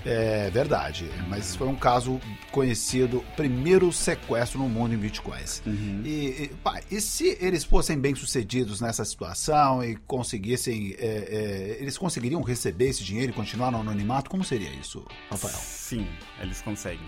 é 0.04 0.50
verdade, 0.50 1.08
mas 1.28 1.54
foi 1.54 1.68
um 1.68 1.76
caso 1.76 2.20
conhecido, 2.50 3.24
primeiro 3.36 3.92
sequestro 3.92 4.58
no 4.58 4.68
mundo 4.68 4.92
em 4.92 4.96
bitcoins. 4.96 5.62
Uhum. 5.64 6.02
E, 6.04 6.08
e, 6.42 6.50
pá, 6.64 6.80
e 6.90 7.00
se 7.00 7.38
eles 7.40 7.62
fossem 7.62 7.96
bem 7.96 8.12
sucedidos 8.16 8.80
nessa 8.80 9.04
situação 9.04 9.84
e 9.84 9.94
conseguissem, 9.98 10.96
é, 10.98 11.06
é, 11.06 11.76
eles 11.80 11.96
conseguiriam 11.96 12.42
receber 12.42 12.86
esse 12.86 13.04
dinheiro 13.04 13.30
e 13.30 13.34
continuar 13.36 13.70
no 13.70 13.78
anonimato? 13.78 14.28
Como 14.28 14.42
seria 14.42 14.70
isso, 14.70 15.06
Rafael? 15.30 15.54
Sim, 15.54 16.08
eles 16.40 16.60
conseguem. 16.60 17.06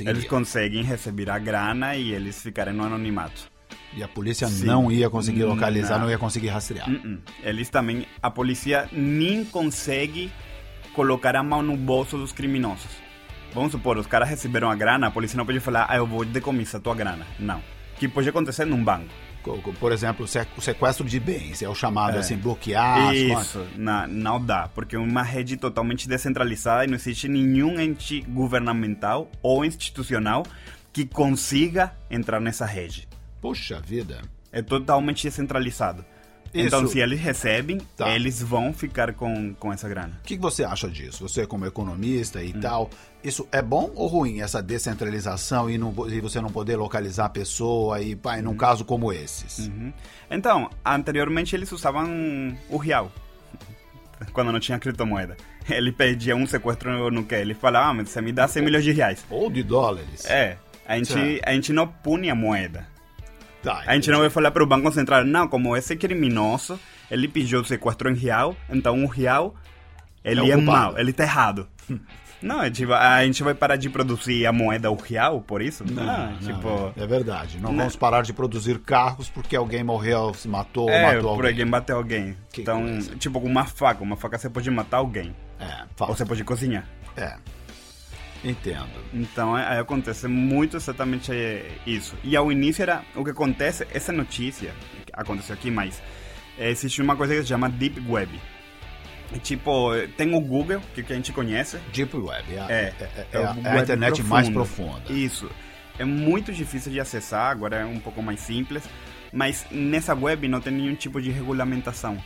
Eles 0.00 0.24
conseguem 0.24 0.82
receber 0.82 1.30
a 1.30 1.38
grana 1.38 1.94
e 1.94 2.10
eles 2.10 2.42
ficarem 2.42 2.74
no 2.74 2.82
anonimato. 2.82 3.48
E 3.94 4.02
a 4.02 4.08
polícia 4.08 4.48
Sim. 4.48 4.66
não 4.66 4.90
ia 4.90 5.08
conseguir 5.08 5.44
localizar, 5.44 5.94
não, 5.94 6.06
Não. 6.06 6.10
ia 6.10 6.18
conseguir 6.18 6.48
rastrear. 6.48 6.90
Uh-uh. 6.90 7.18
Eles 7.40 7.70
também, 7.70 8.04
a 8.20 8.30
polícia 8.30 8.88
nem 8.92 9.44
consegue 9.44 10.32
colocar 10.94 11.36
a 11.36 11.42
mão 11.42 11.62
no 11.62 11.76
bolso 11.76 12.16
dos 12.18 12.32
criminosos. 12.32 12.90
Vamos 13.52 13.72
supor, 13.72 13.98
os 13.98 14.06
caras 14.06 14.28
receberam 14.28 14.70
a 14.70 14.76
grana, 14.76 15.08
a 15.08 15.10
polícia 15.10 15.36
não 15.36 15.44
pode 15.46 15.58
falar, 15.60 15.86
ah, 15.88 15.96
eu 15.96 16.06
vou 16.06 16.24
decomissar 16.24 16.80
tua 16.80 16.94
grana. 16.94 17.26
Não. 17.38 17.60
Que 17.98 18.08
pode 18.08 18.28
acontecer 18.28 18.64
num 18.64 18.82
banco. 18.82 19.08
Co- 19.42 19.56
co- 19.58 19.72
Por 19.72 19.90
exemplo, 19.90 20.24
o 20.24 20.28
se- 20.28 20.46
o 20.56 20.60
sequestro 20.60 21.04
de 21.04 21.18
bens, 21.18 21.62
é 21.62 21.68
o 21.68 21.74
chamado 21.74 22.16
É. 22.16 22.20
assim, 22.20 22.36
bloquear. 22.36 23.14
Isso, 23.14 23.66
na- 23.76 24.06
não 24.06 24.42
dá, 24.44 24.68
porque 24.68 24.94
é 24.96 24.98
uma 24.98 25.22
rede 25.22 25.56
totalmente 25.56 26.06
descentralizada 26.08 26.84
e 26.84 26.86
não 26.86 26.94
existe 26.94 27.26
nenhum 27.28 27.80
ente 27.80 28.20
governamental 28.22 29.30
ou 29.42 29.64
institucional 29.64 30.44
que 30.92 31.06
consiga 31.06 31.92
entrar 32.10 32.38
nessa 32.40 32.66
rede. 32.66 33.08
Puxa 33.40 33.80
vida. 33.80 34.20
É 34.52 34.60
totalmente 34.60 35.22
descentralizado. 35.22 36.04
Isso. 36.52 36.66
Então, 36.66 36.86
se 36.86 36.98
eles 36.98 37.20
recebem, 37.20 37.78
Tá. 37.96 38.10
eles 38.14 38.42
vão 38.42 38.72
ficar 38.72 39.12
com, 39.14 39.54
com 39.54 39.72
essa 39.72 39.88
grana. 39.88 40.18
O 40.20 40.26
que 40.26 40.36
que 40.36 40.42
você 40.42 40.64
acha 40.64 40.88
disso? 40.88 41.28
Você 41.28 41.46
como 41.46 41.64
economista 41.64 42.40
Hum. 42.40 42.42
e 42.44 42.52
tal, 42.54 42.90
isso 43.22 43.46
é 43.52 43.62
bom 43.62 43.92
ou 43.94 44.08
ruim, 44.08 44.40
essa 44.40 44.60
descentralização 44.62 45.70
e, 45.70 45.78
não, 45.78 45.94
e 46.08 46.20
você 46.20 46.40
não 46.40 46.50
poder 46.50 46.74
localizar 46.76 47.26
a 47.26 47.28
pessoa 47.28 48.00
e, 48.02 48.16
pai, 48.16 48.42
num 48.42 48.56
caso 48.56 48.84
como 48.84 49.12
esses? 49.12 49.68
Uhum. 49.68 49.92
Então, 50.30 50.68
anteriormente 50.84 51.54
eles 51.54 51.70
usavam 51.70 52.56
o 52.68 52.76
real, 52.76 53.12
quando 54.32 54.50
não 54.52 54.60
tinha 54.60 54.78
criptomoeda. 54.78 55.36
Ele 55.68 55.92
pedia 55.92 56.34
um 56.34 56.46
sequestro 56.46 57.10
no 57.12 57.22
que? 57.24 57.34
Ele 57.34 57.54
falava, 57.54 57.90
ah, 57.90 57.94
mas 57.94 58.08
você 58.08 58.20
me 58.20 58.32
dá 58.32 58.48
100 58.48 58.62
milhões 58.64 58.82
de 58.84 58.90
reais. 58.92 59.24
Ou 59.30 59.48
de 59.50 59.62
dólares? 59.62 60.24
É, 60.24 60.56
a 60.86 60.96
gente, 60.96 61.40
a 61.44 61.52
gente 61.52 61.72
não 61.72 61.86
punha 61.86 62.34
moeda. 62.34 62.88
Tá, 63.62 63.82
A 63.86 63.94
gente 63.94 64.10
não 64.10 64.20
vai 64.20 64.30
falar 64.30 64.50
para 64.50 64.62
o 64.62 64.66
Banco 64.66 64.90
Central, 64.92 65.24
não, 65.24 65.46
como 65.46 65.76
esse 65.76 65.94
criminoso, 65.96 66.78
ele 67.10 67.28
pediu 67.28 67.60
o 67.60 67.64
sequestro 67.64 68.10
em 68.10 68.14
real, 68.14 68.56
então 68.70 69.04
o 69.04 69.06
real, 69.06 69.54
ele 70.24 70.50
É 70.50 70.54
é, 70.54 70.56
mau, 70.56 70.98
ele 70.98 71.12
tá 71.12 71.24
errado. 71.24 71.68
Não, 72.42 72.60
a 72.60 72.64
gente, 72.68 72.86
vai, 72.86 72.98
a 73.22 73.26
gente 73.26 73.42
vai 73.42 73.52
parar 73.52 73.76
de 73.76 73.90
produzir 73.90 74.46
a 74.46 74.52
moeda 74.52 74.90
o 74.90 74.94
real 74.96 75.42
por 75.42 75.60
isso? 75.60 75.84
Não, 75.84 76.02
Não, 76.02 76.30
não, 76.32 76.38
tipo... 76.38 76.92
é 76.96 77.06
verdade. 77.06 77.58
Não, 77.60 77.70
Não. 77.70 77.76
vamos 77.80 77.96
parar 77.96 78.22
de 78.22 78.32
produzir 78.32 78.78
carros 78.78 79.28
porque 79.28 79.54
alguém 79.54 79.84
morreu, 79.84 80.32
se 80.32 80.48
matou, 80.48 80.88
É, 80.88 81.02
matou 81.02 81.20
por 81.20 81.28
alguém. 81.44 81.50
alguém 81.50 81.66
bater 81.66 81.92
alguém. 81.92 82.36
Que 82.50 82.62
então, 82.62 82.80
coisa. 82.82 83.14
tipo, 83.16 83.38
com 83.42 83.46
uma 83.46 83.66
faca. 83.66 84.02
Uma 84.02 84.16
faca 84.16 84.38
você 84.38 84.48
pode 84.48 84.70
matar 84.70 84.96
alguém. 84.98 85.36
É, 85.58 85.64
Ou 85.82 85.88
fala. 85.96 86.16
você 86.16 86.24
pode 86.24 86.42
cozinhar. 86.42 86.86
É. 87.14 87.36
Entendo. 88.44 88.88
Então, 89.12 89.56
é- 89.56 89.66
aí 89.74 89.78
acontece 89.78 90.26
muito 90.26 90.76
exatamente 90.76 91.30
é, 91.32 91.70
isso. 91.86 92.14
E 92.24 92.34
ao 92.36 92.50
início 92.50 92.82
era... 92.82 93.02
O 93.14 93.22
que 93.24 93.30
acontece... 93.30 93.86
Essa 93.92 94.12
notícia 94.12 94.72
aconteceu 95.12 95.54
aqui, 95.54 95.70
mas... 95.70 96.02
é, 96.58 96.70
existe 96.70 97.02
uma 97.02 97.16
coisa 97.16 97.34
que 97.34 97.42
se 97.42 97.48
chama 97.48 97.68
Deep 97.68 98.00
Web. 98.08 98.40
E, 99.34 99.38
tipo, 99.38 99.90
tem 100.16 100.34
o 100.34 100.40
Google, 100.40 100.80
que, 100.94 101.02
que 101.02 101.12
a 101.12 101.16
gente 101.16 101.32
conhece. 101.32 101.78
Deep 101.92 102.16
Web, 102.16 102.54
é, 102.54 102.58
a- 102.60 102.66
É, 102.70 102.74
é- 102.74 102.94
é 103.00 103.26
é 103.32 103.36
a, 103.38 103.56
é 103.62 103.78
a 103.78 103.82
internet 103.82 104.22
mais 104.24 104.48
profundo. 104.48 104.90
profunda. 104.92 105.12
Isso. 105.12 105.50
É 105.98 106.04
muito 106.04 106.50
difícil 106.52 106.90
de 106.90 106.98
acessar, 106.98 107.50
agora 107.50 107.76
é 107.76 107.84
um 107.84 108.00
pouco 108.00 108.22
mais 108.22 108.40
simples. 108.40 108.82
Mas 109.32 109.64
nessa 109.70 110.14
web 110.14 110.48
não 110.48 110.60
tem 110.60 110.72
nenhum 110.72 110.94
tipo 110.96 111.20
de 111.20 111.30
regulamentação. 111.30 112.18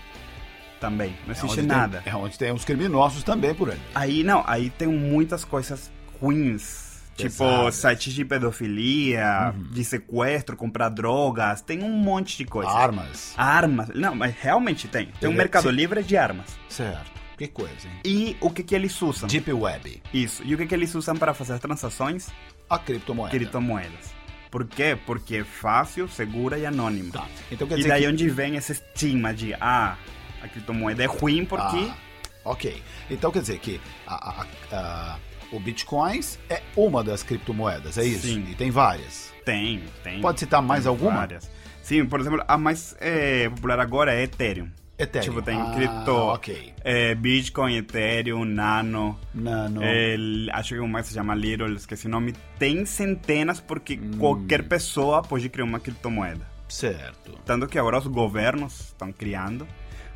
Também. 0.81 1.11
Não 1.27 1.29
É 1.29 1.31
existe 1.33 1.45
onde 1.47 1.57
tem- 1.57 1.67
nada. 1.67 2.03
é 2.07 2.15
onde 2.15 2.39
tem 2.39 2.53
os 2.53 2.65
criminosos 2.65 3.23
também 3.23 3.55
por 3.55 3.71
ali. 3.71 3.81
Aí 3.95 4.23
não, 4.23 4.43
aí 4.47 4.71
tem 4.71 4.89
muitas 4.89 5.45
coisas 5.45 5.91
ruins. 6.21 6.93
Tipo, 7.17 7.29
Pesadas. 7.31 7.75
sites 7.77 8.13
de 8.13 8.25
pedofilia, 8.25 9.55
de 9.71 9.85
sequestro, 9.85 10.57
comprar 10.57 10.89
drogas, 10.89 11.61
tem 11.61 11.81
um 11.83 11.91
monte 11.91 12.37
de 12.37 12.45
coisa. 12.45 12.69
Armas. 12.71 13.33
Armas. 13.37 13.89
Não, 13.95 14.17
mas 14.17 14.35
realmente 14.35 14.89
tem. 14.89 15.07
Tem 15.21 15.29
um 15.29 15.33
Ele- 15.33 15.39
mercado 15.39 15.71
livre 15.71 16.03
de 16.03 16.17
armas. 16.17 16.59
Certo. 16.69 17.13
Que 17.39 17.47
coisa, 17.47 17.87
hein? 17.87 18.01
E 18.05 18.37
o 18.41 18.51
que 18.51 18.63
que 18.65 18.75
eles 18.75 19.01
usam? 19.01 19.29
Deep 19.29 19.53
Web. 19.53 20.03
Isso. 20.13 20.43
E 20.45 20.55
o 20.55 20.59
que 20.59 20.67
que 20.67 20.75
eles 20.75 20.93
usam 20.95 21.15
para 21.17 21.33
fazer 21.35 21.57
transações? 21.61 22.29
A 22.69 22.79
criptomoeda. 22.79 23.31
Criptomoedas. 23.31 24.13
Por 24.51 24.65
quê? 24.67 24.97
Porque 25.07 25.37
é 25.37 25.45
fácil, 25.45 26.09
segura 26.09 26.59
e 26.59 26.67
anônima. 26.67 27.13
Tá. 27.13 27.27
Então 27.51 27.67
quer 27.69 27.75
E 27.75 27.77
dizer 27.79 27.89
daí 27.91 28.03
que... 28.03 28.09
onde 28.09 28.29
vem 28.29 28.57
esse 28.57 28.73
estigma 28.73 29.33
de, 29.35 29.55
ah, 29.61 29.97
a 30.43 30.49
criptomoeda 30.49 31.03
é 31.03 31.07
ruim 31.07 31.45
porque... 31.45 31.91
Ah, 31.91 31.97
ok. 32.45 32.83
Então 33.11 33.31
quer 33.33 33.41
dizer 33.41 33.59
que 33.59 33.81
a- 34.07 34.31
a- 34.31 34.47
a- 34.77 35.19
o 35.55 35.61
Bitcoins 35.61 36.39
é 36.51 36.63
uma 36.77 37.03
das 37.05 37.23
criptomoedas, 37.23 37.97
é 37.99 38.05
isso? 38.05 38.27
Sim. 38.27 38.47
E 38.51 38.55
tem 38.55 38.71
várias. 38.71 39.33
Tem, 39.45 39.83
tem. 40.03 40.21
Pode 40.21 40.41
citar 40.41 40.61
mais 40.63 40.83
tem 40.85 40.91
alguma? 40.91 41.17
Várias. 41.17 41.51
Sim, 41.83 42.07
por 42.07 42.21
exemplo, 42.21 42.43
a 42.49 42.57
mais 42.57 42.97
eh, 43.01 43.49
popular 43.51 43.79
agora 43.79 44.15
é 44.15 44.23
Ethereum. 44.23 44.69
Ethereum. 44.99 45.29
Tipo, 45.35 45.43
tem 45.43 45.61
Ah, 45.61 45.71
cripto, 45.75 46.13
ok. 46.13 46.73
eh, 46.85 47.15
Bitcoin, 47.17 47.77
Ethereum, 47.77 48.45
Nano, 48.45 49.19
Nano. 49.35 49.83
el- 49.83 50.49
acho 50.53 50.75
que 50.75 50.81
um 50.81 50.87
mais 50.89 51.07
se 51.07 51.15
chama 51.15 51.35
Little, 51.35 51.75
esqueci 51.75 52.07
o 52.07 52.11
nome. 52.11 52.33
Tem 52.59 52.87
centenas 52.87 53.61
porque 53.61 53.95
Hum. 54.01 54.13
qualquer 54.19 54.63
pessoa 54.69 55.21
pode 55.23 55.49
criar 55.49 55.65
uma 55.65 55.81
criptomoeda. 55.81 56.47
Certo. 56.69 57.33
Tanto 57.45 57.67
que 57.67 57.79
agora 57.79 57.99
os 57.99 58.07
governos 58.07 58.81
estão 58.87 59.13
criando. 59.13 59.67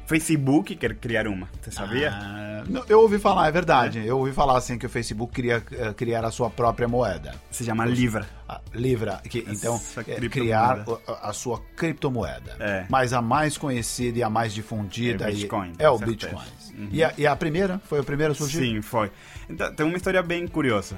Facebook 0.08 0.74
quer 0.74 0.94
criar 0.94 1.28
uma, 1.28 1.50
você 1.60 1.70
sabia? 1.70 2.10
Ah, 2.10 2.64
não, 2.66 2.82
eu 2.88 3.00
ouvi 3.00 3.18
falar, 3.18 3.46
é 3.46 3.52
verdade. 3.52 4.06
Eu 4.06 4.16
ouvi 4.16 4.32
falar 4.32 4.56
assim 4.56 4.78
que 4.78 4.86
o 4.86 4.88
Facebook 4.88 5.34
queria 5.34 5.62
eh, 5.70 5.92
criar 5.92 6.24
a 6.24 6.30
sua 6.30 6.48
própria 6.48 6.88
moeda. 6.88 7.34
Se 7.50 7.62
chama 7.62 7.84
Libra. 7.84 8.26
A 8.48 8.58
Livra, 8.72 9.20
que, 9.28 9.44
então, 9.46 9.78
é, 10.06 10.28
criar 10.30 10.82
a, 11.06 11.28
a 11.28 11.32
sua 11.34 11.60
criptomoeda. 11.76 12.56
É. 12.58 12.86
Mas 12.88 13.12
a 13.12 13.20
mais 13.20 13.58
conhecida 13.58 14.18
e 14.18 14.22
a 14.22 14.30
mais 14.30 14.54
difundida 14.54 15.28
É 15.28 15.30
Bitcoin, 15.30 15.74
é 15.78 15.90
o 15.90 15.98
certeza. 15.98 16.32
Bitcoin. 16.32 16.48
Uhum. 16.78 16.88
E, 16.90 17.04
a, 17.04 17.12
e 17.18 17.26
a 17.26 17.36
primeira? 17.36 17.78
Foi 17.84 18.00
a 18.00 18.02
primeira 18.02 18.32
a 18.32 18.34
surgir? 18.34 18.60
Sim, 18.60 18.80
foi. 18.80 19.12
Então, 19.46 19.74
tem 19.74 19.84
uma 19.84 19.96
história 19.98 20.22
bem 20.22 20.48
curiosa. 20.48 20.96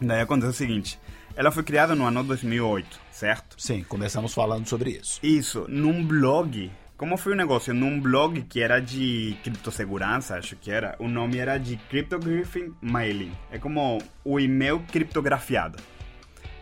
Daí 0.00 0.22
aconteceu 0.22 0.50
o 0.50 0.54
seguinte: 0.54 0.98
ela 1.36 1.50
foi 1.50 1.62
criada 1.62 1.94
no 1.94 2.06
ano 2.06 2.24
2008, 2.24 3.00
certo? 3.10 3.56
Sim, 3.58 3.84
começamos 3.86 4.32
falando 4.32 4.66
sobre 4.66 4.92
isso. 4.92 5.20
Isso, 5.22 5.66
num 5.68 6.02
blog. 6.02 6.70
Como 6.96 7.16
foi 7.16 7.32
o 7.32 7.36
negócio? 7.36 7.74
Num 7.74 8.00
blog 8.00 8.42
que 8.42 8.62
era 8.62 8.80
de 8.80 9.36
criptosegurança, 9.42 10.36
acho 10.36 10.54
que 10.54 10.70
era. 10.70 10.94
O 11.00 11.08
nome 11.08 11.38
era 11.38 11.58
de 11.58 11.76
Cryptography 11.76 12.72
Mailing. 12.80 13.32
É 13.50 13.58
como 13.58 13.98
o 14.24 14.38
e-mail 14.38 14.80
criptografiado. 14.92 15.76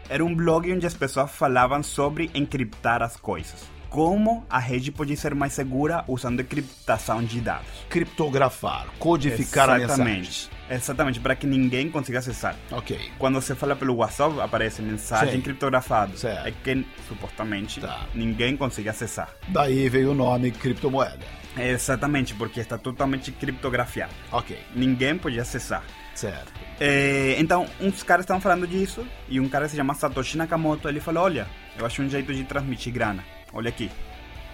Era 0.08 0.24
um 0.24 0.34
blog 0.34 0.72
onde 0.72 0.86
as 0.86 0.94
pessoas 0.94 1.30
falavam 1.30 1.82
sobre 1.82 2.30
encriptar 2.34 3.02
as 3.02 3.14
coisas. 3.14 3.71
Como 3.92 4.42
a 4.48 4.58
rede 4.58 4.90
pode 4.90 5.14
ser 5.18 5.34
mais 5.34 5.52
segura 5.52 6.02
usando 6.08 6.40
encriptação 6.40 7.22
de 7.22 7.42
dados. 7.42 7.66
Criptografar, 7.90 8.86
codificar 8.98 9.68
a 9.68 9.78
mensagem. 9.78 10.48
Exatamente. 10.70 11.20
Para 11.20 11.36
que 11.36 11.46
ninguém 11.46 11.90
consiga 11.90 12.18
acessar. 12.20 12.56
Ok. 12.70 12.98
Quando 13.18 13.34
você 13.34 13.54
fala 13.54 13.76
pelo 13.76 13.94
WhatsApp, 13.96 14.40
aparece 14.40 14.80
mensagem 14.80 15.34
Sim. 15.36 15.40
criptografada. 15.42 16.16
Certo. 16.16 16.46
É 16.46 16.50
que, 16.50 16.86
supostamente, 17.06 17.80
Tá. 17.82 18.06
ninguém 18.14 18.56
consiga 18.56 18.92
acessar. 18.92 19.28
Daí 19.48 19.86
veio 19.90 20.12
o 20.12 20.14
nome 20.14 20.50
criptomoeda. 20.50 21.18
Exatamente, 21.58 22.34
porque 22.34 22.60
está 22.60 22.78
totalmente 22.78 23.30
criptografiado. 23.30 24.12
Ok, 24.32 24.58
Ninguém 24.74 25.18
podia 25.18 25.42
acessar. 25.42 25.84
certo. 26.14 26.50
É, 26.80 27.36
então, 27.38 27.66
uns 27.78 28.02
caras 28.02 28.24
estavam 28.24 28.40
falando 28.40 28.66
disso, 28.66 29.06
e 29.28 29.38
um 29.38 29.48
cara 29.48 29.68
se 29.68 29.76
chama 29.76 29.92
Satoshi 29.94 30.38
Nakamoto, 30.38 30.88
ele 30.88 30.98
falou, 30.98 31.24
olha, 31.24 31.46
eu 31.78 31.84
acho 31.84 32.00
um 32.02 32.08
jeito 32.08 32.32
de 32.34 32.42
transmitir 32.44 32.90
grana, 32.92 33.22
olha 33.52 33.68
aqui. 33.68 33.90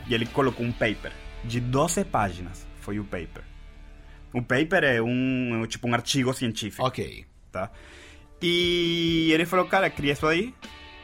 E 0.07 0.15
ele 0.15 0.27
colocou 0.27 0.65
um 0.65 0.73
paper, 0.73 1.13
de 1.45 1.61
12 1.61 2.05
páginas, 2.05 2.67
foi 2.81 2.99
o 2.99 3.05
paper. 3.05 3.43
O 4.33 4.43
paper 4.43 4.85
é 4.85 5.03
um, 5.03 5.63
é 5.65 5.67
tipo 5.67 5.89
um 5.89 5.95
artigo 5.95 6.33
científico, 6.35 6.87
Ok. 6.87 7.25
tá? 7.53 7.71
E 8.43 9.31
ele 9.33 9.45
falou, 9.47 9.67
cara, 9.67 9.91
cria 9.91 10.13
isso 10.13 10.27
aí, 10.27 10.55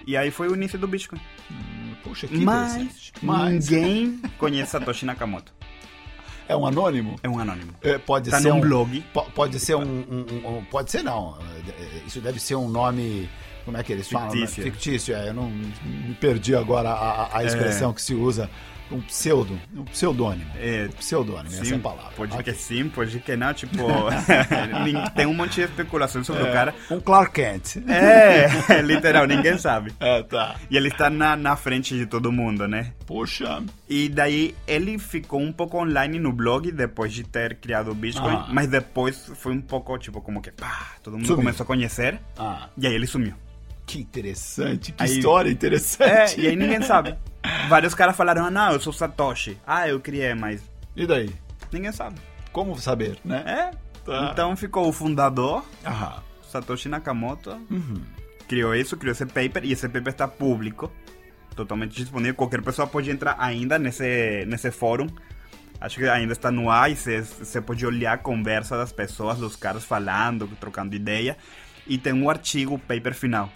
e 0.07 0.17
aí 0.17 0.31
foi 0.31 0.49
o 0.49 0.55
início 0.55 0.79
do 0.79 0.87
Bitcoin. 0.87 1.21
Puxa, 2.03 2.27
que 2.27 2.37
Mas. 2.39 3.13
Mas 3.23 3.69
ninguém 3.69 4.19
conhece 4.39 4.73
Satoshi 4.73 5.05
Nakamoto. 5.07 5.53
é 6.49 6.55
um 6.57 6.67
anônimo? 6.67 7.17
É 7.23 7.29
um 7.29 7.39
anônimo. 7.39 7.73
É, 7.83 7.97
pode 7.99 8.31
Tá 8.31 8.41
ser 8.41 8.51
num 8.51 8.57
um 8.59 8.61
blog. 8.61 9.03
po- 9.13 9.31
Pode 9.33 9.59
ser 9.59 9.75
um, 9.75 9.83
um- 9.83 10.27
um- 10.45 10.59
um- 10.59 10.65
Pode 10.67 10.91
ser 10.91 11.03
não. 11.03 11.39
É, 11.79 12.07
Isso 12.07 12.21
deve 12.21 12.39
ser 12.39 12.55
um 12.57 12.69
nome. 12.69 13.29
Como 13.65 13.77
é 13.77 13.83
que 13.83 13.93
eles 13.93 14.09
falam? 14.09 14.29
né? 14.29 14.35
Fictício. 14.47 14.63
Fictício. 14.65 15.17
É, 15.17 15.29
eu 15.29 15.35
não 15.35 15.49
me 15.51 16.15
perdi 16.21 16.55
agora 16.55 16.91
a, 16.91 17.25
a- 17.25 17.39
a 17.39 17.45
expressão 17.45 17.91
É. 17.91 17.95
que 17.95 18.03
se 18.03 18.15
usa. 18.15 18.49
Um 18.93 19.01
pseudo. 19.01 19.59
Um 19.75 19.83
pseudônimo. 19.85 20.49
É, 20.57 20.89
Pseudônimo, 20.99 21.47
essa 21.49 21.63
é 21.63 21.65
Sim, 21.65 21.79
palavra. 21.79 22.13
pode 22.15 22.35
Ok. 22.35 22.45
que 22.45 22.53
sim, 22.53 22.87
pode 22.91 23.19
que 23.19 23.35
não, 23.35 23.53
tipo... 23.55 23.79
tem 25.17 25.27
um 25.27 25.33
monte 25.35 25.55
de 25.55 25.63
especulação 25.63 26.23
sobre 26.23 26.43
o 26.43 26.53
cara. 26.53 26.75
Um 26.91 27.01
Clark 27.01 27.33
Kent. 27.33 27.77
É, 27.89 28.47
literal, 28.85 29.27
ninguém 29.27 29.57
sabe. 29.59 29.93
É, 29.99 30.23
tá. 30.23 30.57
E 30.71 30.77
ele 30.77 30.89
está 30.89 31.09
na, 31.09 31.35
na 31.35 31.57
frente 31.57 31.97
de 31.97 32.05
todo 32.07 32.31
mundo, 32.31 32.69
né? 32.69 32.93
Puxa. 33.07 33.63
E 33.89 34.09
daí 34.11 34.55
ele 34.67 34.99
ficou 34.99 35.41
um 35.41 35.53
pouco 35.53 35.79
online 35.79 36.19
no 36.19 36.31
blog 36.33 36.71
depois 36.71 37.13
de 37.13 37.25
ter 37.25 37.57
criado 37.57 37.91
o 37.91 37.95
Bitcoin, 37.95 38.35
Ah. 38.37 38.47
mas 38.51 38.69
depois 38.69 39.31
foi 39.37 39.55
um 39.55 39.63
pouco, 39.63 39.97
tipo, 39.99 40.21
como 40.21 40.41
que, 40.43 40.51
pá, 40.51 40.89
todo 41.03 41.15
mundo 41.15 41.27
Sumiu. 41.27 41.39
começou 41.39 41.65
a 41.65 41.67
conhecer, 41.67 42.21
Ah, 42.39 42.69
e 42.77 42.87
aí 42.87 42.95
ele 42.95 43.07
sumiu. 43.07 43.35
Que 43.87 43.99
interessante. 44.01 44.93
Que 44.93 45.03
Aí- 45.03 45.11
história 45.19 45.49
É, 45.49 45.53
interessante. 45.53 46.41
e 46.41 46.47
aí 46.47 46.57
ninguém 46.57 46.81
sabe. 46.83 47.17
Vários 47.69 47.95
caras 47.95 48.17
falaram, 48.17 48.47
ah, 48.47 48.51
não, 48.51 48.73
eu 48.73 48.81
sou 48.81 48.93
Satoshi. 48.93 49.59
Ah, 49.67 49.89
eu 49.89 50.01
criei, 50.01 50.35
mas 50.35 50.63
E 50.97 51.07
daí? 51.07 51.31
ninguém 51.73 51.93
sabe. 51.93 52.17
Como 52.53 52.79
saber, 52.79 53.19
né? 53.25 53.43
É, 53.47 53.71
Tá. 54.05 54.31
então 54.33 54.55
ficou 54.57 54.89
o 54.89 54.93
fundador, 54.93 55.65
Aham. 55.85 56.23
Satoshi 56.49 56.89
Nakamoto, 56.89 57.51
Uhum. 57.71 58.01
criou 58.49 58.75
isso, 58.75 58.97
criou 58.97 59.13
esse 59.13 59.27
paper, 59.27 59.65
e 59.65 59.73
esse 59.73 59.89
paper 59.89 60.13
está 60.13 60.29
público, 60.29 60.91
totalmente 61.57 61.95
disponível. 61.97 62.35
Qualquer 62.35 62.63
pessoa 62.63 62.87
pode 62.87 63.11
entrar 63.11 63.37
ainda 63.39 63.79
nesse, 63.79 64.45
nesse 64.47 64.71
fórum. 64.71 65.07
Acho 65.81 65.99
que 65.99 66.09
ainda 66.09 66.33
está 66.33 66.51
no 66.51 66.71
ar 66.71 66.91
e 66.91 66.97
você- 66.97 67.61
pode 67.61 67.85
olhar 67.85 68.13
a 68.15 68.19
conversa 68.19 68.77
das 68.77 68.93
pessoas, 68.93 69.39
dos 69.39 69.57
caras 69.57 69.85
falando, 69.85 70.49
trocando 70.59 70.95
ideia. 70.95 71.37
E 71.87 71.99
tem 71.99 72.13
um 72.13 72.31
artigo, 72.31 72.79
paper 72.79 73.13
final. 73.15 73.51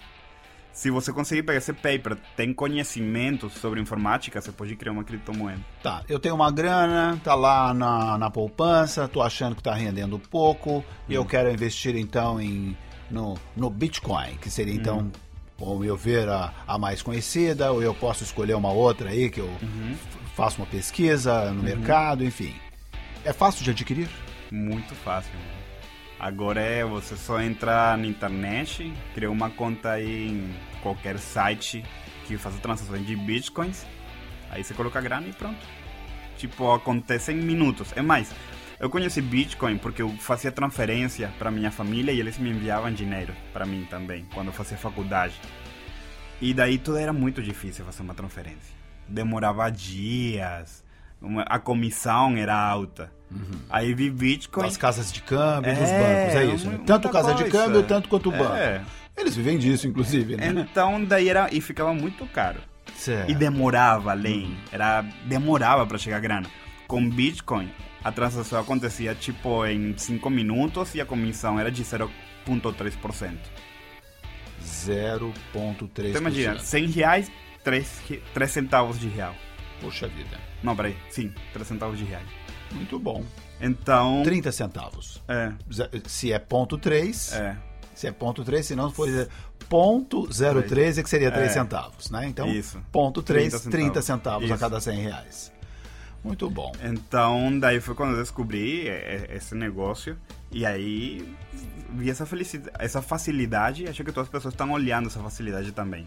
Se 0.71 0.89
você 0.89 1.11
conseguir 1.11 1.43
pegar 1.43 1.57
esse 1.57 1.73
paper, 1.73 2.15
tem 2.37 2.53
conhecimento 2.53 3.49
sobre 3.49 3.81
informática, 3.81 4.39
você 4.39 4.51
pode 4.51 4.75
criar 4.77 4.93
uma 4.93 5.03
criptomoeda. 5.03 5.59
Tá, 5.83 6.03
eu 6.07 6.17
tenho 6.19 6.35
uma 6.35 6.49
grana, 6.51 7.19
tá 7.23 7.35
lá 7.35 7.73
na, 7.73 8.17
na 8.17 8.29
poupança, 8.31 9.07
tô 9.07 9.21
achando 9.21 9.55
que 9.55 9.63
tá 9.63 9.73
rendendo 9.73 10.17
pouco, 10.17 10.83
e 11.09 11.13
eu 11.13 11.25
quero 11.25 11.51
investir 11.51 11.97
então 11.97 12.39
em, 12.39 12.77
no, 13.11 13.37
no 13.57 13.69
Bitcoin, 13.69 14.35
que 14.41 14.49
seria 14.49 14.73
então, 14.73 15.11
ou 15.59 15.83
eu 15.83 15.97
ver 15.97 16.29
a, 16.29 16.53
a 16.65 16.77
mais 16.77 17.01
conhecida, 17.01 17.73
ou 17.73 17.83
eu 17.83 17.93
posso 17.93 18.23
escolher 18.23 18.53
uma 18.53 18.71
outra 18.71 19.09
aí 19.09 19.29
que 19.29 19.41
eu 19.41 19.49
f- 19.49 19.97
faço 20.33 20.61
uma 20.61 20.67
pesquisa 20.67 21.51
no 21.51 21.61
mercado, 21.61 22.23
enfim. 22.23 22.55
É 23.25 23.33
fácil 23.33 23.65
de 23.65 23.71
adquirir? 23.71 24.07
Muito 24.49 24.95
fácil. 24.95 25.33
Agora 26.19 26.59
é 26.59 26.83
você 26.83 27.15
só 27.15 27.41
entrar 27.41 27.97
na 27.97 28.05
internet, 28.05 28.91
criar 29.15 29.29
uma 29.29 29.49
conta 29.49 29.91
aí 29.91 30.27
em 30.27 30.53
qualquer 30.81 31.17
site 31.17 31.83
que 32.27 32.37
faça 32.37 32.57
transações 32.59 33.05
de 33.07 33.15
bitcoins, 33.15 33.85
aí 34.51 34.63
você 34.63 34.73
coloca 34.73 34.99
grana 34.99 35.27
e 35.27 35.33
pronto. 35.33 35.65
Tipo, 36.37 36.71
acontece 36.71 37.31
em 37.31 37.37
minutos. 37.37 37.93
É 37.95 38.01
mais, 38.01 38.33
eu 38.79 38.89
conheci 38.89 39.21
Bitcoin 39.21 39.77
porque 39.77 40.01
eu 40.01 40.09
fazia 40.17 40.53
transferência 40.53 41.33
para 41.37 41.51
minha 41.51 41.69
família 41.69 42.13
e 42.13 42.19
eles 42.19 42.37
me 42.37 42.49
enviavam 42.49 42.93
dinheiro 42.93 43.35
para 43.51 43.65
mim 43.65 43.85
também, 43.89 44.25
quando 44.33 44.47
eu 44.47 44.53
fazia 44.53 44.77
faculdade. 44.77 45.39
E 46.39 46.53
daí 46.53 46.77
tudo 46.77 46.97
era 46.97 47.11
muito 47.11 47.43
difícil 47.43 47.83
fazer 47.83 48.01
uma 48.01 48.13
transferência. 48.13 48.73
Demorava 49.05 49.69
dias, 49.69 50.81
a 51.45 51.59
comissão 51.59 52.37
era 52.37 52.55
alta. 52.57 53.11
Aí 53.69 53.93
vi 53.93 54.09
Bitcoin. 54.09 54.63
Das 54.63 54.77
casas 54.77 55.11
de 55.11 55.21
câmbio, 55.21 55.69
É, 55.71 55.75
bancos, 55.75 56.35
é 56.35 56.45
isso? 56.45 56.69
né? 56.69 56.79
Tanto 56.85 57.09
casa 57.09 57.33
de 57.33 57.43
coisa. 57.43 57.65
câmbio, 57.65 57.83
tanto 57.83 58.09
quanto 58.09 58.29
o 58.29 58.31
banco. 58.31 58.53
É. 58.55 58.81
Eles 59.15 59.35
vivem 59.35 59.57
disso, 59.57 59.87
inclusive, 59.87 60.35
né? 60.37 60.47
Então 60.47 61.03
daí 61.03 61.29
era 61.29 61.49
e 61.51 61.61
ficava 61.61 61.93
muito 61.93 62.25
caro. 62.27 62.59
Certo. 62.95 63.29
E 63.29 63.35
demorava 63.35 64.11
além, 64.11 64.57
era 64.71 65.01
demorava 65.25 65.85
para 65.85 65.97
chegar 65.97 66.17
a 66.17 66.19
grana. 66.21 66.47
Com 66.87 67.07
Bitcoin, 67.07 67.69
a 68.03 68.11
transação 68.11 68.59
acontecia 68.59 69.13
tipo 69.13 69.65
em 69.65 69.93
5 69.95 70.29
minutos 70.29 70.95
e 70.95 71.01
a 71.01 71.05
comissão 71.05 71.59
era 71.59 71.71
de 71.71 71.83
0,3%. 71.83 73.37
0,3%. 74.63 76.09
Então 76.09 76.21
imagina, 76.21 76.59
100 76.59 76.85
reais, 76.87 77.31
3, 77.63 78.01
3 78.33 78.51
centavos 78.51 78.99
de 78.99 79.07
real. 79.07 79.35
Puxa 79.81 80.07
vida. 80.07 80.37
Não, 80.63 80.75
peraí, 80.75 80.95
sim, 81.09 81.31
3 81.53 81.67
centavos 81.67 81.97
de 81.97 82.03
reais. 82.05 82.27
Muito 82.71 82.99
bom. 82.99 83.23
Então, 83.61 84.21
30 84.23 84.51
centavos. 84.51 85.21
é, 85.27 85.51
Ze- 85.71 85.89
Se 86.07 86.31
é 86.31 86.39
ponto 86.39 86.77
3, 86.77 87.33
é, 87.33 87.57
se 87.95 88.07
é 88.07 88.11
ponto 88.11 88.43
3, 88.43 88.65
se 88.65 88.75
não 88.75 88.89
for 88.91 89.07
ponto 89.67 90.27
03 90.31 90.97
é 90.97 91.03
que 91.03 91.09
seria 91.09 91.31
3 91.31 91.51
É. 91.51 91.53
centavos, 91.53 92.09
né? 92.09 92.25
Então, 92.27 92.47
Isso. 92.47 92.79
ponto 92.91 93.21
3, 93.21 93.51
30 93.53 93.69
30 93.69 94.01
centavos. 94.01 94.05
centavos 94.47 94.51
a 94.51 94.53
Isso. 94.55 94.59
cada 94.63 94.79
100 94.81 94.99
reais. 95.01 95.51
Muito 96.23 96.49
bom. 96.49 96.71
Então, 96.83 97.57
daí 97.59 97.79
foi 97.79 97.95
quando 97.95 98.11
eu 98.13 98.17
descobri 98.17 98.87
é, 98.89 99.27
é, 99.31 99.35
esse 99.37 99.55
negócio. 99.55 100.17
E 100.51 100.65
aí 100.65 101.33
vi 101.93 102.09
essa, 102.09 102.25
felicidade, 102.25 102.75
essa 102.79 103.01
facilidade. 103.01 103.87
Acho 103.87 104.03
que 104.03 104.11
todas 104.11 104.27
as 104.27 104.31
pessoas 104.31 104.53
estão 104.53 104.71
olhando 104.71 105.07
essa 105.07 105.19
facilidade 105.21 105.71
também. 105.71 106.05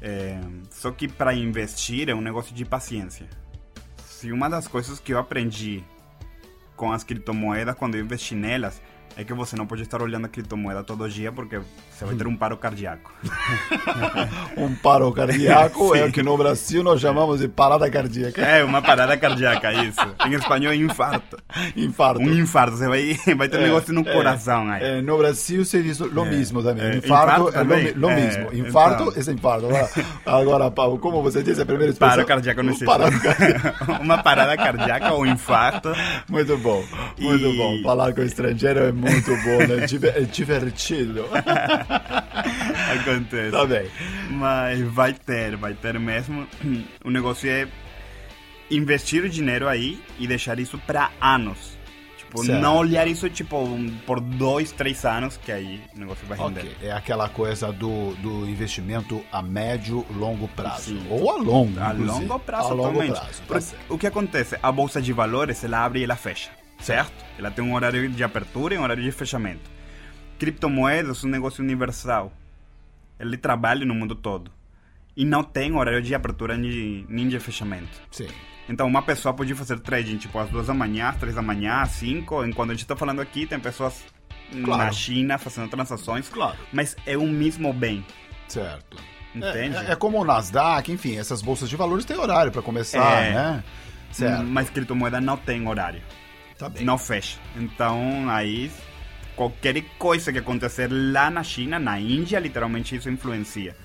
É, 0.00 0.38
só 0.70 0.90
que 0.90 1.08
para 1.08 1.34
investir 1.34 2.08
é 2.08 2.14
um 2.14 2.20
negócio 2.20 2.54
de 2.54 2.64
paciência. 2.64 3.26
Se 4.16 4.32
uma 4.32 4.48
das 4.48 4.66
coisas 4.66 4.98
que 4.98 5.12
eu 5.12 5.18
aprendi 5.18 5.84
com 6.74 6.90
as 6.90 7.04
criptomoedas 7.04 7.74
quando 7.74 7.96
eu 7.96 8.00
investi 8.00 8.34
nelas 8.34 8.80
é 9.16 9.24
que 9.24 9.32
você 9.32 9.56
não 9.56 9.66
pode 9.66 9.82
estar 9.82 10.02
olhando 10.02 10.26
a 10.26 10.28
criptomoeda 10.28 10.82
todo 10.82 11.08
dia 11.08 11.32
porque 11.32 11.58
você 11.90 12.04
vai 12.04 12.14
ter 12.14 12.26
um 12.26 12.36
paro 12.36 12.56
cardíaco. 12.56 13.10
Um 14.56 14.74
paro 14.74 15.12
cardíaco 15.12 15.94
é 15.94 16.04
o 16.04 16.12
que 16.12 16.22
no 16.22 16.36
Brasil 16.36 16.82
nós 16.82 17.00
chamamos 17.00 17.40
de 17.40 17.48
parada 17.48 17.88
cardíaca. 17.90 18.40
É, 18.40 18.64
uma 18.64 18.80
parada 18.82 19.16
cardíaca, 19.16 19.72
isso. 19.84 20.00
Em 20.26 20.32
espanhol 20.34 20.72
é 20.72 20.76
infarto. 20.76 21.36
Infarto. 21.76 22.20
Um 22.22 22.32
infarto, 22.32 22.76
você 22.76 22.88
vai, 22.88 23.18
vai 23.36 23.48
ter 23.48 23.58
um 23.58 23.60
É, 23.60 23.64
negócio 23.64 23.92
no 23.92 24.00
é, 24.00 24.12
coração 24.12 24.68
aí. 24.70 24.82
é, 24.82 25.02
no 25.02 25.18
Brasil 25.18 25.64
se 25.64 25.82
diz 25.82 25.98
lo 25.98 26.24
mesmo 26.24 26.62
também. 26.62 26.84
é, 26.84 26.96
infarto, 26.96 27.04
infarto 27.04 27.42
é 27.42 27.44
lo, 27.44 27.52
também? 27.52 27.92
lo 27.92 28.10
É, 28.10 28.16
mesmo. 28.16 28.54
Infarto 28.54 29.02
então. 29.16 29.32
é 29.32 29.34
infarto. 29.34 29.66
Agora, 29.66 29.90
agora, 30.24 30.70
Paulo, 30.70 30.98
como 30.98 31.22
você 31.22 31.42
disse 31.42 31.60
a 31.60 31.66
primeira 31.66 31.92
expressão? 31.92 32.16
Paro 32.16 32.26
cardíaco 32.28 32.62
não 32.62 32.70
existe. 32.70 32.84
Parada 32.86 33.18
cardíaca. 33.18 34.02
Uma 34.02 34.22
parada 34.22 34.56
cardíaca 34.56 35.12
ou 35.12 35.26
infarto. 35.26 35.90
Muito 36.28 36.56
bom, 36.58 36.82
muito 37.18 37.44
E- 37.46 37.56
bom. 37.56 37.82
Falar 37.82 38.12
com 38.14 38.22
estrangeiro 38.22 38.80
é 38.80 38.92
muito 38.92 39.05
bom, 39.44 39.66
né? 39.66 39.86
Diver- 39.86 40.26
divertido. 40.26 41.24
Acontece. 43.00 43.50
tá 43.50 43.66
bem. 43.66 43.86
Mas 44.30 44.80
vai 44.80 45.12
ter, 45.12 45.56
vai 45.56 45.74
ter 45.74 45.98
mesmo. 45.98 46.46
O 47.04 47.10
negócio 47.10 47.48
é 47.50 47.66
investir 48.70 49.24
o 49.24 49.28
dinheiro 49.28 49.68
aí 49.68 50.00
e 50.18 50.26
deixar 50.26 50.58
isso 50.58 50.78
para 50.78 51.10
anos. 51.20 51.76
Tipo, 52.18 52.44
Certo. 52.44 52.60
não 52.60 52.76
olhar 52.78 53.06
isso 53.06 53.30
tipo 53.30 53.68
por 54.04 54.20
dois, 54.20 54.72
três 54.72 55.04
anos, 55.04 55.36
que 55.36 55.52
aí 55.52 55.80
o 55.94 56.00
negócio 56.00 56.26
vai 56.26 56.36
render. 56.36 56.60
Ok, 56.60 56.76
é 56.82 56.90
aquela 56.90 57.28
coisa 57.28 57.72
do, 57.72 58.14
do 58.16 58.48
investimento 58.48 59.24
a 59.30 59.40
médio, 59.40 60.04
longo 60.10 60.48
prazo. 60.48 60.90
Sim. 60.90 61.06
Ou 61.08 61.30
a 61.30 61.36
longo, 61.36 61.78
A 61.80 61.92
inclusive. 61.94 62.26
longo 62.26 62.38
prazo, 62.40 62.68
A 62.70 62.74
longo 62.74 62.98
prazo, 63.46 63.72
tá 63.74 63.78
o 63.88 63.96
que 63.96 64.06
acontece? 64.08 64.58
A 64.60 64.72
bolsa 64.72 65.00
de 65.00 65.12
valores, 65.12 65.62
ela 65.62 65.84
abre 65.84 66.00
e 66.00 66.04
ela 66.04 66.16
fecha, 66.16 66.50
certo? 66.86 67.24
Ela 67.36 67.50
tem 67.50 67.64
um 67.64 67.74
horário 67.74 68.08
de 68.08 68.22
abertura 68.22 68.74
e 68.74 68.78
um 68.78 68.82
horário 68.82 69.02
de 69.02 69.10
fechamento. 69.10 69.68
Criptomoedas 70.38 71.24
é 71.24 71.26
um 71.26 71.30
negócio 71.30 71.62
universal. 71.64 72.32
Ele 73.18 73.36
trabalha 73.36 73.84
no 73.84 73.94
mundo 73.94 74.14
todo. 74.14 74.50
e 75.18 75.24
não 75.24 75.42
tem 75.42 75.74
horário 75.74 76.02
de 76.02 76.14
abertura 76.14 76.58
nem, 76.58 77.26
de 77.28 77.40
fechamento. 77.40 77.88
Sim. 78.10 78.28
Então, 78.68 78.86
uma 78.86 79.00
pessoa 79.00 79.32
pode 79.32 79.54
fazer 79.54 79.80
trading, 79.80 80.18
tipo, 80.18 80.38
às 80.38 80.50
duas 80.50 80.66
da 80.66 80.74
manhã, 80.74 81.08
às 81.08 81.16
três 81.16 81.34
da 81.34 81.40
manhã, 81.40 81.76
às 81.80 81.92
cinco. 81.92 82.44
Enquanto 82.44 82.70
a 82.70 82.74
gente 82.74 82.82
está 82.82 82.94
falando 82.94 83.20
aqui, 83.22 83.46
tem 83.46 83.58
pessoas 83.58 84.04
Claro. 84.62 84.84
na 84.84 84.92
China 84.92 85.38
fazendo 85.38 85.70
transações. 85.70 86.28
Claro. 86.28 86.58
Mas 86.70 86.94
é 87.06 87.16
o 87.16 87.26
mesmo 87.26 87.72
bem, 87.72 88.04
Certo. 88.46 88.98
entende? 89.34 89.76
É, 89.78 89.92
é 89.92 89.96
como 89.96 90.20
o 90.20 90.24
Nasdaq, 90.24 90.92
enfim, 90.92 91.16
essas 91.16 91.40
bolsas 91.40 91.70
de 91.70 91.76
valores 91.76 92.04
têm 92.04 92.18
horário 92.18 92.52
para 92.52 92.60
começar, 92.60 93.22
É. 93.24 93.32
né? 93.32 93.64
Certo. 94.12 94.44
Mas 94.44 94.68
criptomoeda 94.68 95.18
não 95.18 95.38
tem 95.38 95.66
horário. 95.66 96.02
Tá. 96.58 96.70
Não 96.80 96.96
fecha. 96.96 97.38
Então, 97.54 98.28
aí, 98.28 98.70
qualquer 99.34 99.80
coisa 99.98 100.32
que 100.32 100.38
acontecer 100.38 100.88
lá 100.90 101.30
na 101.30 101.42
China, 101.42 101.78
na 101.78 102.00
Índia, 102.00 102.38
literalmente 102.38 102.96
isso 102.96 103.10
influencia. 103.10 103.76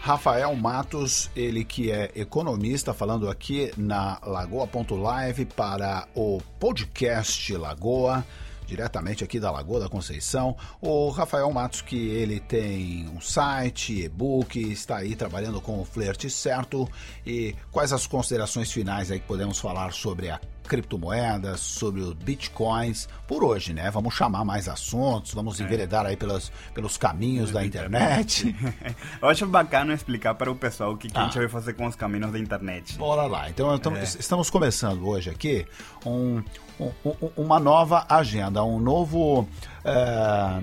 Rafael 0.00 0.56
Matos, 0.56 1.30
ele 1.36 1.62
que 1.62 1.90
é 1.90 2.10
economista, 2.14 2.94
falando 2.94 3.28
aqui 3.28 3.70
na 3.76 4.18
Lagoa.live 4.24 5.44
para 5.44 6.08
o 6.14 6.40
podcast 6.58 7.54
Lagoa, 7.54 8.24
diretamente 8.66 9.22
aqui 9.22 9.38
da 9.38 9.50
Lagoa 9.50 9.80
da 9.80 9.88
Conceição. 9.90 10.56
O 10.80 11.10
Rafael 11.10 11.52
Matos, 11.52 11.82
que 11.82 12.08
ele 12.08 12.40
tem 12.40 13.10
um 13.14 13.20
site, 13.20 14.04
e-book, 14.04 14.58
está 14.58 14.96
aí 14.96 15.14
trabalhando 15.14 15.60
com 15.60 15.78
o 15.80 15.84
flerte 15.84 16.30
certo. 16.30 16.88
E 17.26 17.54
quais 17.70 17.92
as 17.92 18.06
considerações 18.06 18.72
finais 18.72 19.10
aí 19.10 19.20
que 19.20 19.26
podemos 19.26 19.58
falar 19.58 19.92
sobre 19.92 20.30
a 20.30 20.40
criptomoedas, 20.66 21.60
sobre 21.60 22.00
os 22.00 22.12
bitcoins, 22.14 23.08
por 23.26 23.42
hoje, 23.44 23.72
né? 23.72 23.90
Vamos 23.90 24.14
chamar 24.14 24.44
mais 24.44 24.68
assuntos, 24.68 25.32
vamos 25.34 25.58
enveredar 25.60 26.06
aí 26.06 26.16
pelos, 26.16 26.50
pelos 26.74 26.96
caminhos 26.96 27.50
da 27.50 27.64
internet. 27.64 28.54
Eu 29.20 29.28
acho 29.28 29.46
bacana 29.46 29.92
explicar 29.94 30.34
para 30.34 30.50
o 30.50 30.54
pessoal 30.56 30.92
o 30.92 30.96
que, 30.96 31.08
que 31.08 31.18
a 31.18 31.24
gente 31.24 31.36
Ah. 31.38 31.40
vai 31.42 31.48
fazer 31.48 31.74
com 31.74 31.86
os 31.86 31.96
caminhos 31.96 32.32
da 32.32 32.38
internet. 32.38 32.96
Bora 32.96 33.22
lá. 33.26 33.48
Então, 33.50 33.74
então, 33.74 33.96
estamos 33.96 34.48
começando 34.50 35.06
hoje 35.08 35.30
aqui 35.30 35.66
um- 36.06 36.42
um- 36.78 36.92
um- 37.04 37.30
uma 37.36 37.58
nova 37.58 38.06
agenda, 38.08 38.62
um 38.64 38.78
novo, 38.78 39.48
é, 39.84 40.62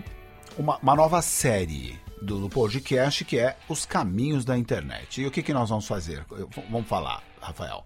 uma, 0.58 0.78
uma 0.78 0.96
nova 0.96 1.22
série 1.22 2.00
do, 2.22 2.50
podcast 2.50 3.24
que 3.26 3.38
é 3.38 3.58
os 3.70 3.86
caminhos 3.86 4.44
da 4.46 4.58
internet. 4.58 5.22
E 5.22 5.28
o 5.28 5.32
que, 5.32 5.44
que 5.44 5.54
nós 5.54 5.70
vamos 5.70 5.88
fazer? 5.88 6.26
Vamos 6.72 6.88
falar, 6.88 7.22
Rafael. 7.42 7.86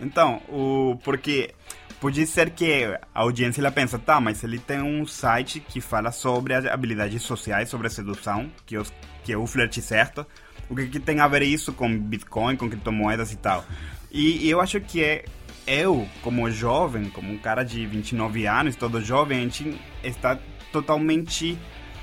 Então, 0.00 0.42
o 0.48 0.98
porque 1.02 1.54
pode 2.00 2.26
ser 2.26 2.50
que 2.50 2.84
a 2.84 3.20
audiência 3.20 3.60
ela 3.60 3.70
pensa, 3.70 3.98
tá, 3.98 4.20
mas 4.20 4.42
ele 4.44 4.58
tem 4.58 4.82
um 4.82 5.06
site 5.06 5.60
que 5.60 5.80
fala 5.80 6.12
sobre 6.12 6.54
as 6.54 6.66
habilidades 6.66 7.22
sociais, 7.22 7.68
sobre 7.68 7.86
a 7.86 7.90
sedução, 7.90 8.50
que, 8.64 8.76
os, 8.76 8.92
que 9.24 9.32
é 9.32 9.36
o 9.36 9.46
flerte 9.46 9.80
certo. 9.80 10.26
O 10.68 10.74
que, 10.74 10.86
que 10.86 11.00
tem 11.00 11.20
a 11.20 11.28
ver 11.28 11.42
isso 11.42 11.72
com 11.72 11.98
Bitcoin, 11.98 12.56
com 12.56 12.68
criptomoedas 12.68 13.32
e 13.32 13.36
tal? 13.36 13.64
E, 14.10 14.46
e 14.46 14.50
eu 14.50 14.60
acho 14.60 14.80
que 14.80 15.02
é 15.02 15.24
eu, 15.66 16.06
como 16.22 16.50
jovem, 16.50 17.10
como 17.10 17.32
um 17.32 17.38
cara 17.38 17.64
de 17.64 17.84
29 17.86 18.46
anos, 18.46 18.76
todo 18.76 19.02
jovem, 19.02 19.38
a 19.38 19.42
gente 19.42 19.80
está 20.02 20.38
totalmente 20.72 21.58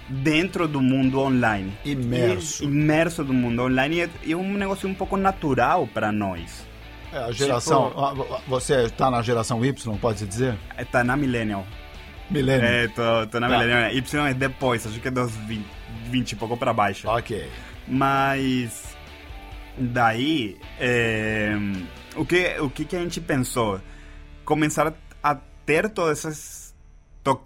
dentro 0.09 0.67
do 0.67 0.81
mundo 0.81 1.19
online. 1.19 1.73
Imerso. 1.85 2.63
Imerso 2.63 3.23
do 3.23 3.33
mundo 3.33 3.63
online 3.63 3.97
e 3.97 4.01
é, 4.01 4.09
e 4.25 4.31
é 4.33 4.37
um 4.37 4.53
negócio 4.53 4.87
um 4.87 4.93
pouco 4.93 5.15
natural 5.15 5.87
para 5.87 6.11
nós. 6.11 6.65
É, 7.13 7.17
a 7.25 7.31
geração. 7.31 7.89
Tipo- 7.89 8.41
Você 8.47 8.73
está 8.85 9.11
na 9.11 9.21
geração 9.21 9.63
Y, 9.63 9.97
pode-se 9.97 10.25
dizer? 10.25 10.57
Tá 10.91 11.03
na 11.03 11.15
Millennial. 11.15 11.65
Milênio. 12.29 12.65
É, 12.65 12.87
tô, 12.87 13.27
tô 13.27 13.39
na 13.39 13.47
Tá. 13.49 13.59
Millennial. 13.59 13.91
Y 13.93 14.27
é 14.29 14.33
depois, 14.33 14.87
acho 14.87 14.99
que 14.99 15.07
é 15.07 15.11
dos 15.11 15.31
20, 15.35 15.65
20 16.09 16.31
e 16.31 16.35
pouco 16.35 16.57
pra 16.57 16.73
baixo. 16.73 17.07
Ok. 17.07 17.47
Mas 17.87 18.95
daí, 19.77 20.57
é, 20.79 21.51
o, 22.15 22.25
que, 22.25 22.55
o 22.59 22.69
que 22.69 22.85
que 22.85 22.95
a 22.95 22.99
gente 22.99 23.19
pensou? 23.21 23.79
Começar 24.45 24.93
a 25.21 25.35
ter 25.65 25.89
todas 25.89 26.19
essas... 26.19 26.62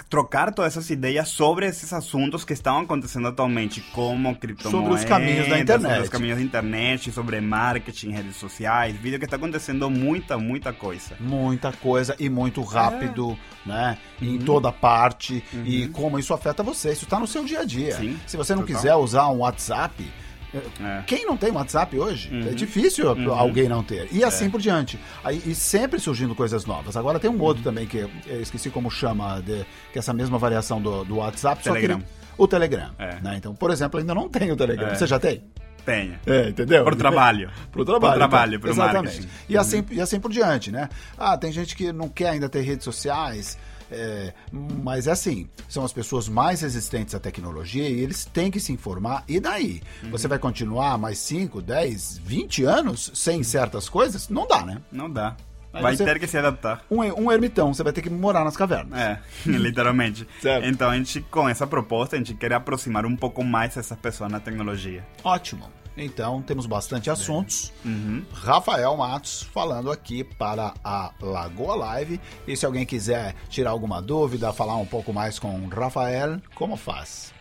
Trocar 0.10 0.52
todas 0.54 0.74
essas 0.74 0.90
ideias 0.90 1.30
sobre 1.30 1.68
esses 1.68 1.94
assuntos 1.94 2.44
que 2.44 2.52
estão 2.52 2.80
acontecendo 2.80 3.28
atualmente, 3.28 3.80
como 3.94 4.36
criptomoedas, 4.36 5.02
os 5.02 5.06
caminhos 5.06 5.48
da 5.48 5.60
internet. 5.60 5.90
sobre 5.92 6.04
os 6.04 6.10
caminhos 6.10 6.38
da 6.40 6.44
internet, 6.44 7.12
sobre 7.12 7.40
marketing, 7.42 8.10
redes 8.10 8.38
sociais, 8.38 8.96
vídeo 8.96 9.20
que 9.20 9.26
está 9.26 9.36
acontecendo 9.36 9.88
muita, 9.88 10.36
muita 10.36 10.74
coisa. 10.74 11.16
muita 11.20 11.72
coisa 11.72 12.16
e 12.18 12.28
muito 12.28 12.62
rápido, 12.64 13.38
É. 13.66 13.70
né? 13.70 13.98
Uhum. 14.20 14.28
Em 14.36 14.40
toda 14.40 14.72
parte 14.72 15.44
e 15.64 15.88
como 15.90 16.18
isso 16.18 16.34
afeta 16.34 16.64
você. 16.64 16.92
Isso 16.94 17.04
está 17.04 17.20
no 17.20 17.28
seu 17.28 17.46
dia 17.46 17.60
a 17.60 17.64
dia. 17.66 17.96
Sim, 17.98 18.20
Se 18.26 18.36
você 18.36 18.56
não 18.56 18.64
total. 18.64 18.76
quiser 18.78 18.96
usar 18.96 19.28
um 19.30 19.38
WhatsApp, 19.40 20.12
É. 20.54 21.04
quem 21.06 21.26
não 21.26 21.36
tem 21.38 21.52
WhatsApp 21.52 21.98
hoje? 22.00 22.30
Uhum. 22.34 22.48
É 22.50 22.54
difícil 22.54 23.10
alguém 23.34 23.68
não 23.68 23.84
ter. 23.84 24.08
E 24.12 24.24
assim 24.24 24.50
por 24.50 24.62
diante. 24.62 24.98
Aí, 25.24 25.42
e 25.46 25.54
sempre 25.54 26.00
surgindo 26.00 26.34
coisas 26.34 26.66
novas. 26.66 26.96
Agora 26.96 27.20
tem 27.20 27.30
um 27.30 27.34
Uhum. 27.36 27.42
outro 27.44 27.64
também 27.64 27.86
que 27.86 27.98
eu 28.26 28.42
esqueci 28.42 28.70
como 28.70 28.90
chama, 28.90 29.42
de, 29.42 29.66
que 29.92 29.98
é 29.98 30.00
essa 30.00 30.14
mesma 30.14 30.38
variação 30.38 30.82
do, 30.82 31.04
do 31.04 31.18
WhatsApp, 31.18 31.62
Telegram. 31.64 32.02
o 32.38 32.48
Telegram. 32.48 32.92
É. 32.98 33.20
né? 33.22 33.36
Então, 33.38 33.54
por 33.54 33.70
exemplo, 33.72 34.00
ainda 34.00 34.16
não 34.16 34.28
tem 34.30 34.52
o 34.52 34.56
Telegram. 34.56 34.88
É. 34.90 34.96
Você 34.96 35.06
já 35.06 35.20
tem? 35.20 35.44
Tenha. 35.86 36.20
É, 36.26 36.50
entendeu? 36.50 36.84
Por 36.84 36.96
trabalho. 36.98 37.50
Pro 37.72 37.86
trabalho. 37.86 38.16
Trabalho, 38.16 38.50
então. 38.56 38.62
pro 38.62 38.70
Exatamente. 38.72 39.14
marketing. 39.22 39.30
E 39.50 39.58
assim, 39.58 39.86
e 39.92 40.02
assim 40.02 40.20
por 40.20 40.32
diante, 40.32 40.72
né? 40.72 40.90
Ah, 41.18 41.38
tem 41.38 41.52
gente 41.52 41.76
que 41.76 41.92
não 41.94 42.10
quer 42.10 42.30
ainda 42.30 42.50
ter 42.50 42.62
redes 42.62 42.84
sociais, 42.84 43.58
é, 43.92 44.34
mas 44.52 45.08
é 45.08 45.12
assim, 45.12 45.48
são 45.70 45.84
as 45.84 45.94
pessoas 45.94 46.28
mais 46.30 46.62
resistentes 46.62 47.16
à 47.16 47.20
tecnologia 47.20 47.88
e 47.90 48.00
eles 48.00 48.26
têm 48.26 48.50
que 48.52 48.60
se 48.60 48.72
informar. 48.72 49.24
E 49.28 49.40
daí? 49.40 49.82
Uhum. 50.04 50.12
Você 50.12 50.28
vai 50.28 50.40
continuar 50.40 50.98
mais 50.98 51.18
5, 51.20 51.62
10, 51.62 52.20
20 52.24 52.64
anos 52.64 53.12
sem 53.14 53.44
certas 53.44 53.88
coisas? 53.90 54.30
Não 54.30 54.48
dá, 54.48 54.66
né? 54.66 54.82
Não 54.92 55.10
dá. 55.10 55.36
Aí 55.74 55.82
Vai 55.84 55.96
você- 55.96 56.06
ter 56.06 56.18
que 56.20 56.26
se 56.28 56.38
adaptar. 56.38 56.84
Um, 56.90 57.02
um 57.02 57.32
ermitão, 57.32 57.74
você 57.74 57.84
vai 57.84 57.94
ter 57.94 58.02
que 58.02 58.10
morar 58.10 58.44
nas 58.44 58.58
cavernas. 58.58 58.98
É, 59.00 59.20
literalmente. 59.46 60.28
Então 60.64 60.90
a 60.90 60.96
gente, 60.98 61.22
com 61.22 61.48
essa 61.48 61.68
proposta, 61.68 62.16
a 62.16 62.20
gente 62.20 62.34
quer 62.34 62.54
aproximar 62.54 63.06
um 63.06 63.16
pouco 63.16 63.44
mais 63.44 63.78
essas 63.78 63.98
pessoas 64.00 64.32
na 64.32 64.40
tecnologia. 64.40 65.06
Ótimo. 65.24 65.70
Então, 65.98 66.42
temos 66.42 66.66
bastante 66.66 67.10
assuntos. 67.10 67.74
Uhum. 67.84 68.24
Rafael 68.32 68.96
Matos 68.96 69.44
falando 69.54 69.92
aqui 69.92 70.24
para 70.24 70.74
a 70.84 71.12
Lagoa 71.22 71.76
Live. 71.76 72.20
E 72.48 72.56
se 72.56 72.66
alguém 72.66 72.86
quiser 72.86 73.34
tirar 73.50 73.72
alguma 73.72 74.02
dúvida, 74.02 74.54
falar 74.54 74.78
um 74.78 74.86
pouco 74.86 75.12
mais 75.12 75.40
com 75.40 75.50
o 75.60 75.68
Rafael, 75.68 76.40
como 76.54 76.78
faz? 76.78 77.34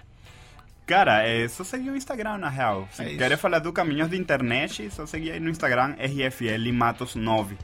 Cara, 0.87 1.27
é 1.27 1.47
só 1.49 1.65
seguir 1.65 1.91
o 1.91 1.97
Instagram, 1.97 2.39
na 2.39 2.49
real. 2.49 2.89
Se 2.93 3.03
É 3.03 3.17
querer 3.17 3.37
falar 3.37 3.59
do 3.59 3.73
caminhos 3.73 4.09
da 4.09 4.17
internet, 4.17 4.89
só 4.91 5.05
seguir 5.05 5.33
aí 5.33 5.41
no 5.41 5.51
Instagram, 5.51 5.97
RFL 5.99 6.73
Matos 6.73 7.15
9. 7.17 7.59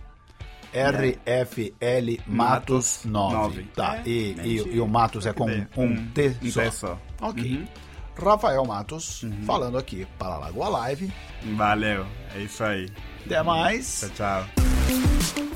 RFL 0.74 2.20
Matos 2.26 3.02
9. 3.04 3.34
Nove. 3.36 3.62
Tá, 3.76 3.98
É, 3.98 4.02
e, 4.08 4.36
a 4.38 4.44
e, 4.46 4.56
e 4.74 4.80
o 4.80 4.88
Matos 4.88 5.26
é 5.26 5.32
com 5.32 5.48
ideia. 5.48 5.68
um 5.76 6.06
T 6.08 6.36
Um 6.42 6.50
só. 6.50 6.62
T 6.62 6.70
só. 6.72 6.98
Ok. 7.20 7.44
Uhum. 7.44 7.66
Rafael 8.16 8.64
Matos 8.64 9.24
falando 9.46 9.78
aqui 9.78 10.06
para 10.18 10.34
a 10.34 10.38
Lagoa 10.38 10.68
Live. 10.68 11.12
Valeu, 11.56 12.06
é 12.34 12.40
isso 12.40 12.62
aí. 12.62 12.88
Até 13.24 13.42
mais. 13.42 14.00
Tchau, 14.00 14.44
tchau. 14.44 14.62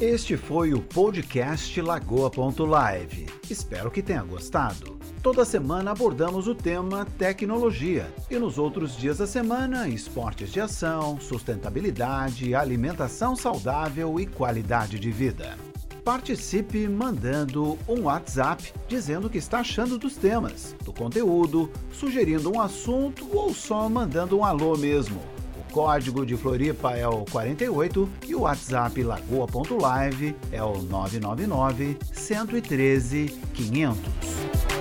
Este 0.01 0.37
foi 0.37 0.75
o 0.75 0.83
podcast 0.83 1.81
Lagoa.live. 1.81 3.27
Espero 3.49 3.91
que 3.91 4.03
tenha 4.03 4.23
gostado. 4.23 4.99
Toda 5.23 5.45
semana 5.45 5.91
abordamos 5.91 6.47
o 6.47 6.55
tema 6.55 7.07
tecnologia 7.19 8.07
e 8.31 8.39
nos 8.39 8.59
outros 8.59 8.97
dias 8.97 9.19
da 9.19 9.27
semana, 9.27 9.89
esportes 9.89 10.53
de 10.53 10.61
ação, 10.61 11.19
sustentabilidade, 11.19 12.55
alimentação 12.55 13.35
saudável 13.35 14.21
e 14.21 14.27
qualidade 14.27 14.99
de 14.99 15.11
vida. 15.11 15.57
Participe 16.07 16.87
mandando 16.87 17.77
um 17.89 18.05
WhatsApp 18.05 18.73
dizendo 18.87 19.27
o 19.27 19.31
que 19.31 19.39
está 19.39 19.59
achando 19.59 19.99
dos 19.99 20.15
temas, 20.15 20.73
do 20.85 20.93
conteúdo, 20.93 21.69
sugerindo 21.91 22.49
um 22.49 22.61
assunto 22.61 23.29
ou 23.37 23.53
só 23.53 23.89
mandando 23.89 24.39
um 24.39 24.45
alô 24.45 24.77
mesmo. 24.77 25.21
O 25.59 25.73
código 25.73 26.25
de 26.25 26.37
Floripa 26.37 26.93
é 26.93 27.09
o 27.09 27.25
48 27.25 28.09
e 28.25 28.37
o 28.37 28.43
WhatsApp 28.43 29.03
lagoa.live 29.03 30.37
é 30.53 30.63
o 30.63 30.81
999 30.81 31.99
113 32.13 33.27
500. 33.53 34.76